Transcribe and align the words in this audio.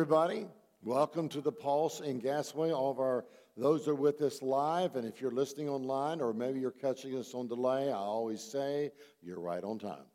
Everybody, 0.00 0.46
welcome 0.82 1.28
to 1.28 1.42
the 1.42 1.52
Pulse 1.52 2.00
in 2.00 2.22
Gassaway. 2.22 2.74
All 2.74 2.90
of 2.90 3.00
our 3.00 3.26
those 3.54 3.86
are 3.86 3.94
with 3.94 4.22
us 4.22 4.40
live, 4.40 4.96
and 4.96 5.06
if 5.06 5.20
you're 5.20 5.30
listening 5.30 5.68
online 5.68 6.22
or 6.22 6.32
maybe 6.32 6.58
you're 6.58 6.70
catching 6.70 7.18
us 7.18 7.34
on 7.34 7.48
delay, 7.48 7.92
I 7.92 7.96
always 7.96 8.40
say 8.40 8.92
you're 9.22 9.38
right 9.38 9.62
on 9.62 9.78
time. 9.78 10.06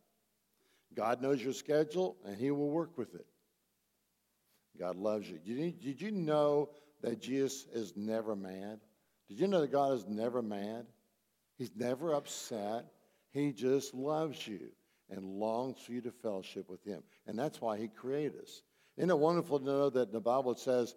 God 0.95 1.21
knows 1.21 1.43
your 1.43 1.53
schedule, 1.53 2.17
and 2.25 2.35
He 2.35 2.49
will 2.49 2.71
work 2.71 2.97
with 2.97 3.13
it. 3.13 3.27
God 4.79 4.95
loves 4.95 5.29
you. 5.29 5.37
Did 5.37 5.55
you, 5.55 5.71
did 5.71 6.01
you 6.01 6.09
know 6.09 6.71
that 7.03 7.21
Jesus 7.21 7.67
is 7.71 7.93
never 7.95 8.35
mad? 8.35 8.79
Did 9.29 9.39
you 9.39 9.47
know 9.47 9.61
that 9.61 9.71
God 9.71 9.93
is 9.93 10.07
never 10.07 10.41
mad? 10.41 10.87
He's 11.59 11.75
never 11.75 12.15
upset. 12.15 12.87
He 13.29 13.51
just 13.51 13.93
loves 13.93 14.47
you 14.47 14.61
and 15.11 15.23
longs 15.23 15.77
for 15.77 15.91
you 15.91 16.01
to 16.01 16.11
fellowship 16.11 16.71
with 16.71 16.83
Him. 16.83 17.03
And 17.27 17.37
that's 17.37 17.61
why 17.61 17.77
He 17.77 17.87
created 17.87 18.41
us. 18.41 18.63
Isn't 18.97 19.09
it 19.09 19.19
wonderful 19.19 19.59
to 19.59 19.65
know 19.65 19.89
that 19.89 20.11
the 20.11 20.21
Bible 20.21 20.55
says, 20.55 20.95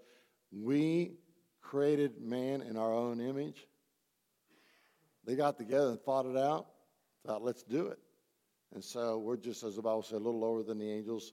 we 0.52 1.14
created 1.60 2.20
man 2.20 2.62
in 2.62 2.76
our 2.76 2.92
own 2.92 3.20
image? 3.20 3.66
They 5.24 5.34
got 5.34 5.58
together 5.58 5.90
and 5.90 6.00
thought 6.00 6.26
it 6.26 6.36
out, 6.36 6.66
thought, 7.26 7.42
let's 7.42 7.62
do 7.62 7.88
it. 7.88 7.98
And 8.74 8.84
so 8.84 9.18
we're 9.18 9.36
just, 9.36 9.64
as 9.64 9.76
the 9.76 9.82
Bible 9.82 10.02
says, 10.02 10.12
a 10.12 10.18
little 10.18 10.40
lower 10.40 10.62
than 10.62 10.78
the 10.78 10.90
angels. 10.90 11.32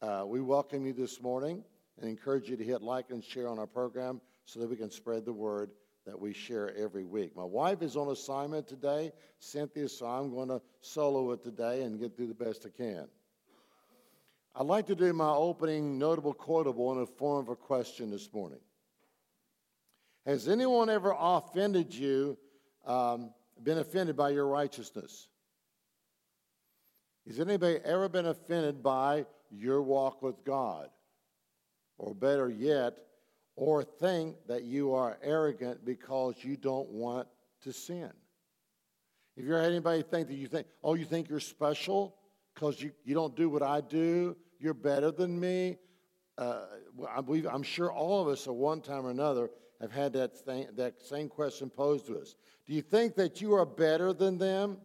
Uh, 0.00 0.24
we 0.26 0.40
welcome 0.40 0.86
you 0.86 0.92
this 0.92 1.20
morning 1.20 1.64
and 2.00 2.08
encourage 2.08 2.48
you 2.48 2.56
to 2.56 2.64
hit 2.64 2.82
like 2.82 3.10
and 3.10 3.24
share 3.24 3.48
on 3.48 3.58
our 3.58 3.66
program 3.66 4.20
so 4.44 4.60
that 4.60 4.68
we 4.68 4.76
can 4.76 4.90
spread 4.90 5.24
the 5.24 5.32
word 5.32 5.70
that 6.06 6.18
we 6.18 6.32
share 6.32 6.72
every 6.76 7.04
week. 7.04 7.36
My 7.36 7.44
wife 7.44 7.82
is 7.82 7.96
on 7.96 8.08
assignment 8.08 8.68
today, 8.68 9.10
Cynthia, 9.40 9.88
so 9.88 10.06
I'm 10.06 10.30
going 10.30 10.48
to 10.48 10.62
solo 10.80 11.32
it 11.32 11.42
today 11.42 11.82
and 11.82 11.98
get 11.98 12.16
through 12.16 12.28
the 12.28 12.34
best 12.34 12.64
I 12.64 12.70
can. 12.70 13.08
I'd 14.58 14.64
like 14.64 14.86
to 14.86 14.94
do 14.94 15.12
my 15.12 15.28
opening 15.28 15.98
notable 15.98 16.32
quotable 16.32 16.90
in 16.92 17.00
the 17.00 17.06
form 17.06 17.44
of 17.44 17.50
a 17.50 17.56
question 17.56 18.10
this 18.10 18.32
morning. 18.32 18.58
Has 20.24 20.48
anyone 20.48 20.88
ever 20.88 21.14
offended 21.16 21.94
you, 21.94 22.38
um, 22.86 23.34
been 23.62 23.76
offended 23.76 24.16
by 24.16 24.30
your 24.30 24.46
righteousness? 24.46 25.28
Has 27.26 27.38
anybody 27.38 27.80
ever 27.84 28.08
been 28.08 28.24
offended 28.24 28.82
by 28.82 29.26
your 29.50 29.82
walk 29.82 30.22
with 30.22 30.42
God? 30.42 30.88
Or 31.98 32.14
better 32.14 32.48
yet, 32.48 32.96
or 33.56 33.84
think 33.84 34.36
that 34.48 34.64
you 34.64 34.94
are 34.94 35.18
arrogant 35.22 35.84
because 35.84 36.36
you 36.42 36.56
don't 36.56 36.88
want 36.88 37.28
to 37.64 37.74
sin? 37.74 38.10
If 39.36 39.44
you're 39.44 39.60
anybody 39.60 40.02
think 40.02 40.28
that 40.28 40.34
you 40.34 40.46
think, 40.46 40.66
oh, 40.82 40.94
you 40.94 41.04
think 41.04 41.28
you're 41.28 41.40
special 41.40 42.16
because 42.54 42.80
you, 42.80 42.92
you 43.04 43.14
don't 43.14 43.36
do 43.36 43.50
what 43.50 43.62
I 43.62 43.82
do, 43.82 44.34
you're 44.58 44.74
better 44.74 45.10
than 45.10 45.38
me. 45.38 45.78
Uh, 46.38 46.62
I 47.14 47.20
believe, 47.20 47.46
I'm 47.46 47.62
sure 47.62 47.92
all 47.92 48.22
of 48.22 48.28
us 48.28 48.46
at 48.46 48.54
one 48.54 48.80
time 48.80 49.06
or 49.06 49.10
another 49.10 49.50
have 49.80 49.92
had 49.92 50.12
that, 50.14 50.36
thing, 50.36 50.66
that 50.76 51.00
same 51.02 51.28
question 51.28 51.70
posed 51.70 52.06
to 52.06 52.18
us. 52.18 52.34
Do 52.66 52.74
you 52.74 52.82
think 52.82 53.14
that 53.16 53.40
you 53.40 53.54
are 53.54 53.66
better 53.66 54.12
than 54.12 54.38
them 54.38 54.78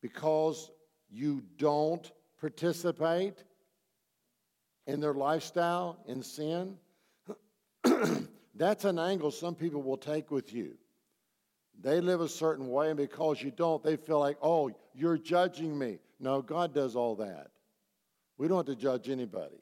because 0.00 0.70
you 1.10 1.42
don't 1.56 2.10
participate 2.40 3.44
in 4.86 5.00
their 5.00 5.14
lifestyle 5.14 5.98
in 6.06 6.22
sin? 6.22 6.76
That's 8.54 8.84
an 8.84 8.98
angle 8.98 9.30
some 9.30 9.54
people 9.54 9.82
will 9.82 9.96
take 9.96 10.30
with 10.30 10.52
you. 10.52 10.74
They 11.80 12.00
live 12.00 12.20
a 12.20 12.28
certain 12.28 12.68
way, 12.68 12.88
and 12.88 12.96
because 12.96 13.42
you 13.42 13.50
don't, 13.50 13.82
they 13.82 13.96
feel 13.96 14.20
like, 14.20 14.36
oh, 14.42 14.70
you're 14.94 15.18
judging 15.18 15.76
me. 15.76 15.98
No, 16.22 16.40
God 16.40 16.72
does 16.72 16.94
all 16.94 17.16
that. 17.16 17.48
We 18.38 18.46
don't 18.46 18.66
have 18.66 18.76
to 18.76 18.80
judge 18.80 19.10
anybody. 19.10 19.60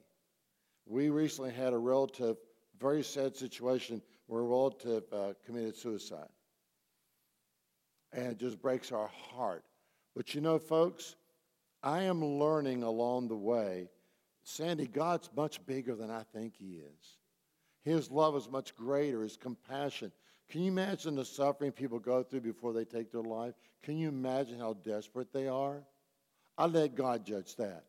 We 0.87 1.09
recently 1.09 1.53
had 1.53 1.73
a 1.73 1.79
relative, 1.79 2.37
very 2.79 3.03
sad 3.03 3.35
situation 3.35 4.03
where 4.27 4.43
a 4.43 4.45
relative 4.45 5.05
uh, 5.11 5.33
committed 5.47 5.75
suicide. 5.75 6.29
And 8.13 8.27
it 8.27 8.39
just 8.39 8.61
breaks 8.61 8.93
our 8.93 9.09
heart. 9.09 9.65
But 10.15 10.35
you 10.35 10.43
know, 10.43 10.59
folks, 10.59 11.17
I 11.83 12.03
am 12.03 12.23
learning 12.23 12.83
along 12.83 13.29
the 13.29 13.37
way, 13.37 13.89
Sandy, 14.43 14.87
God's 14.87 15.31
much 15.35 15.65
bigger 15.65 15.95
than 15.95 16.11
I 16.11 16.25
think 16.35 16.55
He 16.59 16.75
is. 16.75 17.17
His 17.85 18.11
love 18.11 18.37
is 18.37 18.51
much 18.51 18.75
greater, 18.75 19.23
His 19.23 19.39
compassion. 19.39 20.13
Can 20.51 20.61
you 20.61 20.71
imagine 20.71 21.15
the 21.15 21.25
suffering 21.25 21.73
people 21.73 21.99
go 21.99 22.23
through 22.23 22.43
before 22.43 22.75
they 22.75 22.85
take 22.85 23.11
their 23.11 23.23
life? 23.23 23.55
Can 23.83 23.97
you 23.97 24.09
imagine 24.09 24.59
how 24.59 24.75
desperate 24.75 25.33
they 25.33 25.49
are? 25.49 25.83
I 26.61 26.67
let 26.67 26.95
God 26.95 27.25
judge 27.25 27.57
that. 27.57 27.85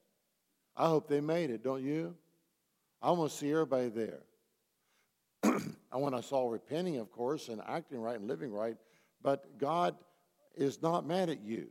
I 0.78 0.88
hope 0.88 1.09
they 1.09 1.20
made 1.20 1.50
it, 1.50 1.62
don't 1.62 1.84
you? 1.84 2.16
I 3.02 3.12
want 3.12 3.30
to 3.30 3.38
see 3.38 3.52
everybody 3.52 3.90
there. 3.90 4.22
and 5.44 5.76
when 5.92 6.14
I 6.14 6.22
saw 6.22 6.50
repenting, 6.50 6.96
of 6.96 7.12
course, 7.12 7.50
and 7.50 7.62
acting 7.68 8.00
right 8.00 8.18
and 8.18 8.30
living 8.30 8.50
right, 8.50 8.78
but 9.22 9.58
God 9.58 9.96
is 10.56 10.82
not 10.82 11.06
mad 11.06 11.30
at 11.30 11.44
you. 11.44 11.68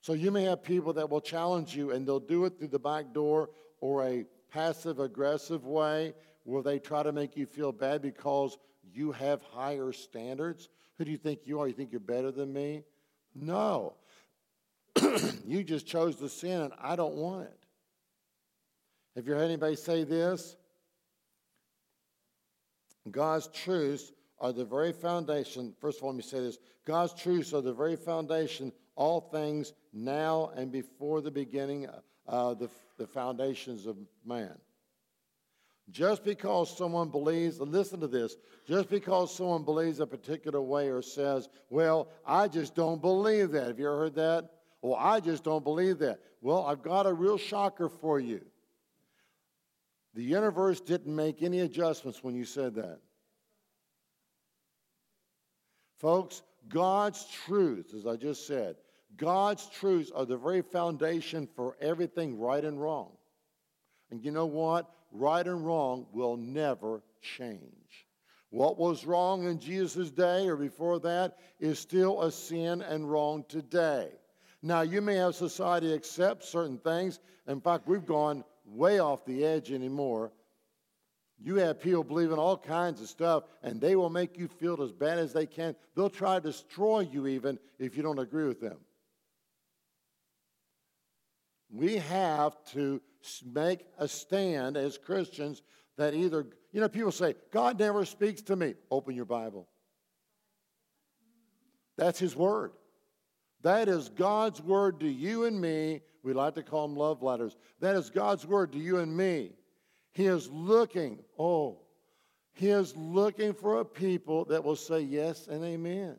So 0.00 0.14
you 0.14 0.32
may 0.32 0.42
have 0.42 0.60
people 0.60 0.92
that 0.94 1.08
will 1.08 1.20
challenge 1.20 1.76
you 1.76 1.92
and 1.92 2.04
they'll 2.04 2.18
do 2.18 2.46
it 2.46 2.58
through 2.58 2.68
the 2.68 2.80
back 2.80 3.14
door 3.14 3.50
or 3.80 4.04
a 4.04 4.24
passive 4.50 4.98
aggressive 4.98 5.64
way 5.66 6.14
where 6.42 6.64
they 6.64 6.80
try 6.80 7.04
to 7.04 7.12
make 7.12 7.36
you 7.36 7.46
feel 7.46 7.70
bad 7.70 8.02
because 8.02 8.58
you 8.92 9.12
have 9.12 9.40
higher 9.52 9.92
standards. 9.92 10.68
Who 10.98 11.04
do 11.04 11.12
you 11.12 11.16
think 11.16 11.42
you 11.44 11.60
are? 11.60 11.68
You 11.68 11.74
think 11.74 11.92
you're 11.92 12.00
better 12.00 12.32
than 12.32 12.52
me? 12.52 12.82
No. 13.36 13.94
you 15.46 15.64
just 15.64 15.86
chose 15.86 16.16
to 16.16 16.28
sin 16.28 16.62
and 16.62 16.72
I 16.80 16.96
don't 16.96 17.14
want 17.14 17.44
it. 17.44 17.58
Have 19.16 19.26
you 19.26 19.34
heard 19.34 19.44
anybody 19.44 19.76
say 19.76 20.04
this? 20.04 20.56
God's 23.10 23.48
truths 23.48 24.12
are 24.40 24.52
the 24.52 24.64
very 24.64 24.92
foundation. 24.92 25.74
First 25.80 25.98
of 25.98 26.04
all, 26.04 26.10
let 26.10 26.16
me 26.16 26.22
say 26.22 26.40
this 26.40 26.58
God's 26.84 27.14
truths 27.14 27.52
are 27.52 27.60
the 27.60 27.72
very 27.72 27.96
foundation, 27.96 28.72
all 28.96 29.20
things 29.20 29.72
now 29.92 30.50
and 30.56 30.72
before 30.72 31.20
the 31.20 31.30
beginning, 31.30 31.88
uh, 32.28 32.54
the, 32.54 32.68
the 32.98 33.06
foundations 33.06 33.86
of 33.86 33.96
man. 34.24 34.56
Just 35.90 36.24
because 36.24 36.74
someone 36.76 37.10
believes, 37.10 37.60
listen 37.60 38.00
to 38.00 38.08
this, 38.08 38.36
just 38.66 38.88
because 38.88 39.34
someone 39.34 39.64
believes 39.64 40.00
a 40.00 40.06
particular 40.06 40.62
way 40.62 40.88
or 40.88 41.02
says, 41.02 41.48
well, 41.68 42.08
I 42.26 42.48
just 42.48 42.74
don't 42.74 43.02
believe 43.02 43.50
that. 43.50 43.66
Have 43.66 43.78
you 43.78 43.86
ever 43.86 43.98
heard 43.98 44.14
that? 44.14 44.48
Well, 44.84 44.98
I 45.00 45.18
just 45.18 45.44
don't 45.44 45.64
believe 45.64 46.00
that. 46.00 46.20
Well, 46.42 46.66
I've 46.66 46.82
got 46.82 47.06
a 47.06 47.12
real 47.14 47.38
shocker 47.38 47.88
for 47.88 48.20
you. 48.20 48.44
The 50.12 50.22
universe 50.22 50.78
didn't 50.78 51.16
make 51.16 51.42
any 51.42 51.60
adjustments 51.60 52.22
when 52.22 52.34
you 52.34 52.44
said 52.44 52.74
that. 52.74 52.98
Folks, 56.00 56.42
God's 56.68 57.24
truth, 57.46 57.94
as 57.96 58.06
I 58.06 58.16
just 58.16 58.46
said, 58.46 58.76
God's 59.16 59.70
truths 59.70 60.10
are 60.14 60.26
the 60.26 60.36
very 60.36 60.60
foundation 60.60 61.48
for 61.56 61.78
everything 61.80 62.38
right 62.38 62.62
and 62.62 62.78
wrong. 62.78 63.12
And 64.10 64.22
you 64.22 64.32
know 64.32 64.44
what? 64.44 64.90
Right 65.12 65.46
and 65.46 65.64
wrong 65.64 66.04
will 66.12 66.36
never 66.36 67.00
change. 67.22 68.06
What 68.50 68.76
was 68.76 69.06
wrong 69.06 69.44
in 69.44 69.60
Jesus' 69.60 70.10
day 70.10 70.46
or 70.46 70.56
before 70.56 71.00
that 71.00 71.38
is 71.58 71.78
still 71.78 72.20
a 72.20 72.30
sin 72.30 72.82
and 72.82 73.10
wrong 73.10 73.46
today. 73.48 74.10
Now, 74.64 74.80
you 74.80 75.02
may 75.02 75.16
have 75.16 75.34
society 75.34 75.92
accept 75.92 76.42
certain 76.42 76.78
things. 76.78 77.20
In 77.46 77.60
fact, 77.60 77.86
we've 77.86 78.06
gone 78.06 78.44
way 78.64 78.98
off 78.98 79.26
the 79.26 79.44
edge 79.44 79.70
anymore. 79.70 80.32
You 81.38 81.56
have 81.56 81.82
people 81.82 82.02
believing 82.02 82.38
all 82.38 82.56
kinds 82.56 83.02
of 83.02 83.08
stuff, 83.10 83.44
and 83.62 83.78
they 83.78 83.94
will 83.94 84.08
make 84.08 84.38
you 84.38 84.48
feel 84.48 84.80
as 84.80 84.90
bad 84.90 85.18
as 85.18 85.34
they 85.34 85.44
can. 85.44 85.76
They'll 85.94 86.08
try 86.08 86.36
to 86.36 86.40
destroy 86.40 87.00
you 87.00 87.26
even 87.26 87.58
if 87.78 87.94
you 87.94 88.02
don't 88.02 88.18
agree 88.18 88.48
with 88.48 88.58
them. 88.58 88.78
We 91.70 91.96
have 91.98 92.56
to 92.72 93.02
make 93.44 93.84
a 93.98 94.08
stand 94.08 94.78
as 94.78 94.96
Christians 94.96 95.60
that 95.98 96.14
either, 96.14 96.46
you 96.72 96.80
know, 96.80 96.88
people 96.88 97.12
say, 97.12 97.34
God 97.52 97.78
never 97.78 98.06
speaks 98.06 98.40
to 98.42 98.56
me. 98.56 98.76
Open 98.90 99.14
your 99.14 99.26
Bible. 99.26 99.68
That's 101.98 102.18
His 102.18 102.34
Word. 102.34 102.72
That 103.64 103.88
is 103.88 104.10
God's 104.10 104.62
word 104.62 105.00
to 105.00 105.08
you 105.08 105.46
and 105.46 105.58
me. 105.58 106.02
We 106.22 106.34
like 106.34 106.54
to 106.54 106.62
call 106.62 106.86
them 106.86 106.96
love 106.96 107.22
letters. 107.22 107.56
That 107.80 107.96
is 107.96 108.10
God's 108.10 108.46
word 108.46 108.72
to 108.72 108.78
you 108.78 108.98
and 108.98 109.16
me. 109.16 109.52
He 110.12 110.26
is 110.26 110.50
looking, 110.50 111.18
oh, 111.38 111.78
He 112.52 112.68
is 112.68 112.94
looking 112.94 113.54
for 113.54 113.80
a 113.80 113.84
people 113.84 114.44
that 114.46 114.62
will 114.62 114.76
say 114.76 115.00
yes 115.00 115.48
and 115.48 115.64
amen 115.64 116.16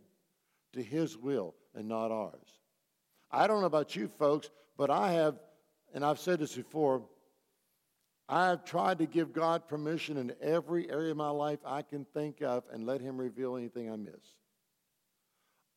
to 0.73 0.81
His 0.81 1.17
will 1.17 1.53
and 1.75 1.87
not 1.87 2.11
ours. 2.11 2.59
I 3.29 3.45
don't 3.45 3.61
know 3.61 3.67
about 3.67 3.95
you 3.95 4.07
folks, 4.07 4.49
but 4.75 4.89
I 4.89 5.11
have, 5.13 5.37
and 5.93 6.03
I've 6.03 6.19
said 6.19 6.39
this 6.39 6.55
before, 6.55 7.03
I 8.27 8.47
have 8.47 8.65
tried 8.65 8.97
to 8.97 9.05
give 9.05 9.33
God 9.33 9.67
permission 9.67 10.17
in 10.17 10.33
every 10.41 10.89
area 10.89 11.11
of 11.11 11.17
my 11.17 11.29
life 11.29 11.59
I 11.63 11.83
can 11.83 12.05
think 12.05 12.41
of 12.41 12.63
and 12.73 12.87
let 12.87 13.01
Him 13.01 13.19
reveal 13.19 13.55
anything 13.55 13.91
I 13.91 13.97
miss. 13.97 14.33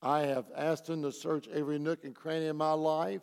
I 0.00 0.20
have 0.20 0.46
asked 0.56 0.88
him 0.88 1.02
to 1.02 1.12
search 1.12 1.48
every 1.48 1.78
nook 1.78 2.04
and 2.04 2.14
cranny 2.14 2.46
of 2.46 2.56
my 2.56 2.72
life, 2.72 3.22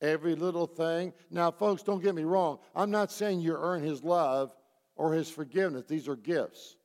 every 0.00 0.34
little 0.34 0.66
thing. 0.66 1.12
Now, 1.30 1.50
folks, 1.50 1.82
don't 1.82 2.02
get 2.02 2.14
me 2.14 2.24
wrong. 2.24 2.58
I'm 2.74 2.90
not 2.90 3.10
saying 3.10 3.40
you 3.40 3.56
earn 3.56 3.82
his 3.82 4.04
love 4.04 4.52
or 4.96 5.14
his 5.14 5.30
forgiveness, 5.30 5.86
these 5.86 6.08
are 6.08 6.16
gifts. 6.16 6.76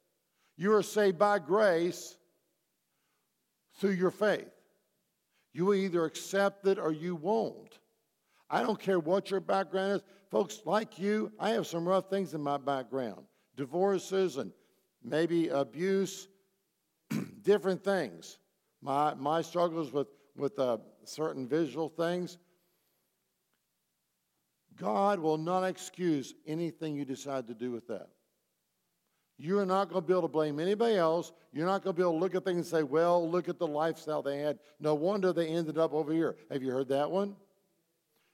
You 0.56 0.74
are 0.74 0.84
saved 0.84 1.20
by 1.20 1.40
grace 1.40 2.16
through 3.80 3.92
your 3.92 4.12
faith. 4.12 4.50
You 5.54 5.74
either 5.74 6.06
accept 6.06 6.66
it 6.68 6.80
or 6.80 6.92
you 6.92 7.16
won't. 7.16 7.80
I 8.50 8.62
don't 8.62 8.80
care 8.80 9.00
what 9.00 9.30
your 9.30 9.40
background 9.40 9.98
is. 9.98 10.02
Folks, 10.32 10.62
like 10.66 10.98
you, 10.98 11.32
I 11.40 11.50
have 11.50 11.68
some 11.68 11.88
rough 11.88 12.10
things 12.10 12.34
in 12.34 12.42
my 12.42 12.58
background 12.58 13.26
divorces 13.56 14.38
and 14.38 14.52
maybe 15.04 15.50
abuse, 15.50 16.28
different 17.42 17.84
things. 17.84 18.38
My, 18.88 19.14
my 19.16 19.42
struggles 19.42 19.92
with, 19.92 20.08
with 20.38 20.58
uh, 20.58 20.78
certain 21.04 21.46
visual 21.46 21.90
things. 21.90 22.38
God 24.78 25.20
will 25.20 25.38
not 25.38 25.66
excuse 25.66 26.34
anything 26.46 26.96
you 26.96 27.04
decide 27.04 27.48
to 27.48 27.54
do 27.54 27.70
with 27.70 27.86
that. 27.90 28.08
You're 29.38 29.66
not 29.66 29.90
going 29.90 30.04
to 30.04 30.08
be 30.08 30.14
able 30.14 30.22
to 30.22 30.28
blame 30.30 30.58
anybody 30.58 30.96
else. 30.96 31.34
You're 31.52 31.66
not 31.66 31.84
going 31.84 31.98
to 31.98 32.00
be 32.00 32.02
able 32.02 32.14
to 32.14 32.18
look 32.20 32.34
at 32.34 32.46
things 32.46 32.56
and 32.56 32.66
say, 32.66 32.84
well, 32.84 33.30
look 33.30 33.50
at 33.50 33.60
the 33.60 33.68
lifestyle 33.68 34.22
they 34.22 34.40
had. 34.40 34.58
No 34.80 34.96
wonder 34.96 35.34
they 35.34 35.48
ended 35.50 35.78
up 35.78 35.92
over 35.92 36.14
here. 36.14 36.38
Have 36.50 36.64
you 36.64 36.72
heard 36.72 36.88
that 36.88 37.12
one? 37.12 37.36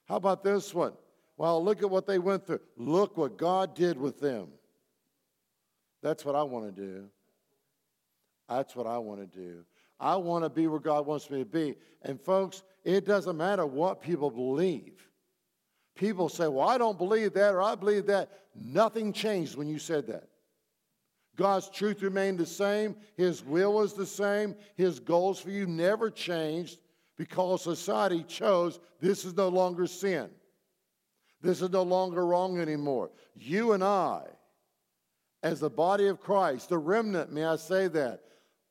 How 0.07 0.17
about 0.17 0.43
this 0.43 0.71
one? 0.71 0.93
Well, 1.35 1.63
look 1.63 1.81
at 1.81 1.89
what 1.89 2.05
they 2.05 2.19
went 2.19 2.45
through. 2.45 2.59
Look 2.77 3.17
what 3.17 3.39
God 3.39 3.73
did 3.73 3.97
with 3.97 4.19
them. 4.19 4.49
That's 6.03 6.23
what 6.23 6.35
I 6.35 6.43
want 6.43 6.75
to 6.75 6.79
do. 6.79 7.09
That's 8.47 8.75
what 8.75 8.85
I 8.85 8.99
want 8.99 9.19
to 9.19 9.25
do. 9.25 9.65
I 10.03 10.17
want 10.17 10.43
to 10.43 10.49
be 10.49 10.67
where 10.67 10.81
God 10.81 11.05
wants 11.05 11.29
me 11.29 11.39
to 11.39 11.45
be. 11.45 11.75
And 12.01 12.19
folks, 12.19 12.63
it 12.83 13.05
doesn't 13.05 13.37
matter 13.37 13.65
what 13.65 14.01
people 14.01 14.29
believe. 14.29 15.07
People 15.95 16.27
say, 16.27 16.45
well, 16.49 16.67
I 16.67 16.77
don't 16.77 16.97
believe 16.97 17.33
that 17.33 17.53
or 17.55 17.61
I 17.61 17.75
believe 17.75 18.05
that. 18.07 18.29
Nothing 18.53 19.13
changed 19.13 19.55
when 19.55 19.69
you 19.69 19.79
said 19.79 20.07
that. 20.07 20.27
God's 21.37 21.69
truth 21.69 22.01
remained 22.01 22.37
the 22.37 22.45
same. 22.45 22.97
His 23.15 23.45
will 23.45 23.73
was 23.73 23.93
the 23.93 24.05
same. 24.05 24.55
His 24.75 24.99
goals 24.99 25.39
for 25.39 25.51
you 25.51 25.65
never 25.65 26.11
changed 26.11 26.79
because 27.17 27.63
society 27.63 28.25
chose 28.27 28.81
this 28.99 29.23
is 29.23 29.35
no 29.35 29.47
longer 29.47 29.87
sin. 29.87 30.29
This 31.41 31.61
is 31.61 31.69
no 31.69 31.83
longer 31.83 32.25
wrong 32.25 32.59
anymore. 32.59 33.09
You 33.35 33.71
and 33.71 33.83
I, 33.83 34.23
as 35.43 35.61
the 35.61 35.69
body 35.69 36.07
of 36.07 36.19
Christ, 36.19 36.67
the 36.67 36.77
remnant, 36.77 37.31
may 37.31 37.45
I 37.45 37.55
say 37.55 37.87
that, 37.87 38.21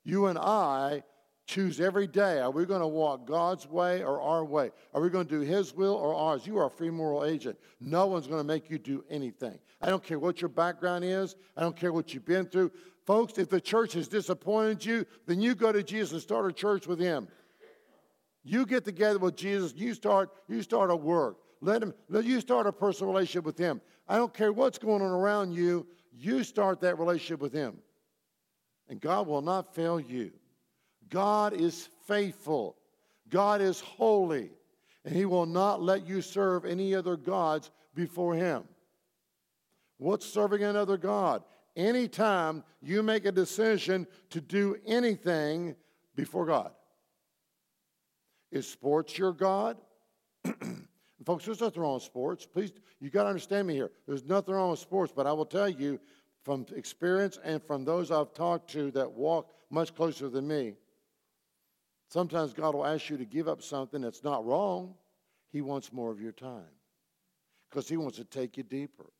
you 0.04 0.26
and 0.26 0.38
I 0.38 1.02
choose 1.46 1.80
every 1.80 2.06
day 2.06 2.38
are 2.38 2.50
we 2.50 2.64
going 2.64 2.80
to 2.80 2.86
walk 2.86 3.26
God's 3.26 3.68
way 3.68 4.02
or 4.02 4.20
our 4.20 4.44
way? 4.44 4.70
Are 4.94 5.00
we 5.00 5.10
going 5.10 5.26
to 5.26 5.38
do 5.38 5.40
His 5.40 5.74
will 5.74 5.94
or 5.94 6.14
ours? 6.14 6.46
You 6.46 6.58
are 6.58 6.66
a 6.66 6.70
free 6.70 6.90
moral 6.90 7.24
agent. 7.24 7.58
No 7.80 8.06
one's 8.06 8.26
going 8.26 8.40
to 8.40 8.44
make 8.44 8.70
you 8.70 8.78
do 8.78 9.04
anything. 9.10 9.58
I 9.80 9.88
don't 9.88 10.02
care 10.02 10.18
what 10.18 10.40
your 10.40 10.48
background 10.48 11.04
is, 11.04 11.36
I 11.56 11.62
don't 11.62 11.76
care 11.76 11.92
what 11.92 12.14
you've 12.14 12.26
been 12.26 12.46
through. 12.46 12.72
Folks, 13.04 13.36
if 13.36 13.48
the 13.48 13.60
church 13.60 13.94
has 13.94 14.06
disappointed 14.06 14.84
you, 14.84 15.04
then 15.26 15.40
you 15.40 15.54
go 15.54 15.72
to 15.72 15.82
Jesus 15.82 16.12
and 16.12 16.22
start 16.22 16.48
a 16.48 16.52
church 16.52 16.86
with 16.86 17.00
Him. 17.00 17.28
You 18.44 18.66
get 18.66 18.84
together 18.84 19.18
with 19.18 19.36
Jesus, 19.36 19.72
you 19.74 19.94
start, 19.94 20.30
you 20.48 20.62
start 20.62 20.90
a 20.90 20.96
work. 20.96 21.38
Let 21.60 21.80
him 21.80 21.94
let 22.08 22.24
you 22.24 22.40
start 22.40 22.66
a 22.66 22.72
personal 22.72 23.12
relationship 23.12 23.44
with 23.44 23.56
him. 23.56 23.80
I 24.08 24.16
don't 24.16 24.34
care 24.34 24.52
what's 24.52 24.78
going 24.78 25.00
on 25.00 25.12
around 25.12 25.52
you, 25.52 25.86
you 26.12 26.42
start 26.42 26.80
that 26.80 26.98
relationship 26.98 27.40
with 27.40 27.52
him. 27.52 27.78
And 28.88 29.00
God 29.00 29.28
will 29.28 29.42
not 29.42 29.74
fail 29.74 30.00
you. 30.00 30.32
God 31.12 31.52
is 31.52 31.90
faithful. 32.08 32.76
God 33.28 33.60
is 33.60 33.80
holy. 33.80 34.50
And 35.04 35.14
he 35.14 35.26
will 35.26 35.46
not 35.46 35.82
let 35.82 36.06
you 36.06 36.22
serve 36.22 36.64
any 36.64 36.94
other 36.94 37.16
gods 37.16 37.70
before 37.94 38.34
him. 38.34 38.64
What's 39.98 40.26
serving 40.26 40.62
another 40.62 40.96
God? 40.96 41.42
Anytime 41.76 42.64
you 42.80 43.02
make 43.02 43.26
a 43.26 43.32
decision 43.32 44.06
to 44.30 44.40
do 44.40 44.76
anything 44.86 45.76
before 46.16 46.46
God. 46.46 46.72
Is 48.50 48.66
sports 48.66 49.16
your 49.16 49.32
God? 49.32 49.76
folks, 51.26 51.44
there's 51.44 51.60
nothing 51.60 51.82
wrong 51.82 51.94
with 51.94 52.02
sports. 52.02 52.46
Please, 52.46 52.72
you 53.00 53.10
got 53.10 53.24
to 53.24 53.28
understand 53.28 53.66
me 53.66 53.74
here. 53.74 53.90
There's 54.06 54.24
nothing 54.24 54.54
wrong 54.54 54.70
with 54.70 54.80
sports, 54.80 55.12
but 55.14 55.26
I 55.26 55.32
will 55.32 55.46
tell 55.46 55.68
you 55.68 56.00
from 56.42 56.66
experience 56.74 57.38
and 57.44 57.62
from 57.62 57.84
those 57.84 58.10
I've 58.10 58.34
talked 58.34 58.70
to 58.72 58.90
that 58.92 59.10
walk 59.10 59.52
much 59.70 59.94
closer 59.94 60.28
than 60.28 60.46
me, 60.46 60.74
sometimes 62.12 62.52
God 62.52 62.74
will 62.74 62.86
ask 62.86 63.08
you 63.10 63.16
to 63.16 63.24
give 63.24 63.48
up 63.48 63.62
something 63.62 64.00
that's 64.00 64.22
not 64.22 64.44
wrong. 64.44 64.94
He 65.50 65.60
wants 65.60 65.92
more 65.92 66.10
of 66.10 66.20
your 66.20 66.32
time 66.32 66.72
because 67.70 67.88
He 67.88 67.96
wants 67.96 68.18
to 68.18 68.24
take 68.24 68.56
you 68.56 68.62
deeper. 68.62 69.10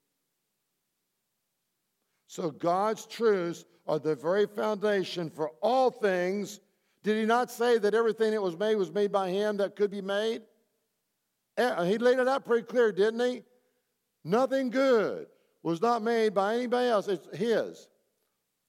So 2.27 2.50
God's 2.50 3.06
truths 3.06 3.65
are 3.87 3.99
the 3.99 4.15
very 4.15 4.47
foundation 4.47 5.31
for 5.31 5.50
all 5.61 5.91
things 5.91 6.61
did 7.03 7.19
he 7.19 7.27
not 7.27 7.50
say 7.50 7.79
that 7.79 7.94
everything 7.94 8.31
that 8.31 8.43
was 8.43 8.56
made 8.56 8.77
was 8.77 8.93
made 8.93 9.11
by 9.11 9.31
him 9.31 9.56
that 9.56 9.75
could 9.75 9.91
be 9.91 10.00
made? 10.00 10.43
Eh, 11.56 11.85
he 11.87 11.99
laid 11.99 12.19
it 12.19 12.29
out 12.29 12.44
pretty 12.44 12.65
clear, 12.65 12.93
didn't 12.93 13.21
he? 13.21 13.43
Nothing 14.25 14.71
good 14.71 15.27
was 15.62 15.83
not 15.83 16.03
made 16.03 16.33
by 16.33 16.55
anybody 16.55 16.89
else. 16.89 17.09
It's 17.09 17.27
his. 17.37 17.89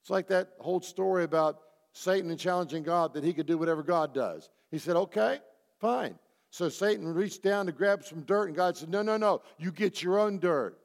It's 0.01 0.09
like 0.09 0.27
that 0.27 0.49
whole 0.59 0.81
story 0.81 1.23
about 1.23 1.59
Satan 1.93 2.29
and 2.29 2.39
challenging 2.39 2.83
God 2.83 3.13
that 3.13 3.23
he 3.23 3.33
could 3.33 3.45
do 3.45 3.57
whatever 3.57 3.83
God 3.83 4.13
does. 4.13 4.49
He 4.71 4.79
said, 4.79 4.95
okay, 4.95 5.39
fine. 5.79 6.17
So 6.49 6.69
Satan 6.69 7.07
reached 7.13 7.43
down 7.43 7.67
to 7.67 7.71
grab 7.71 8.03
some 8.03 8.21
dirt, 8.21 8.47
and 8.47 8.55
God 8.55 8.75
said, 8.75 8.89
no, 8.89 9.01
no, 9.01 9.17
no, 9.17 9.41
you 9.57 9.71
get 9.71 10.03
your 10.03 10.19
own 10.19 10.39
dirt. 10.39 10.77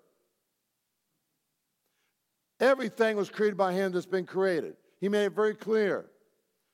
Everything 2.61 3.17
was 3.17 3.31
created 3.31 3.57
by 3.57 3.73
him 3.73 3.93
that's 3.93 4.07
been 4.07 4.27
created. 4.27 4.77
He 5.01 5.09
made 5.09 5.27
it 5.27 5.35
very 5.35 5.55
clear. 5.55 6.07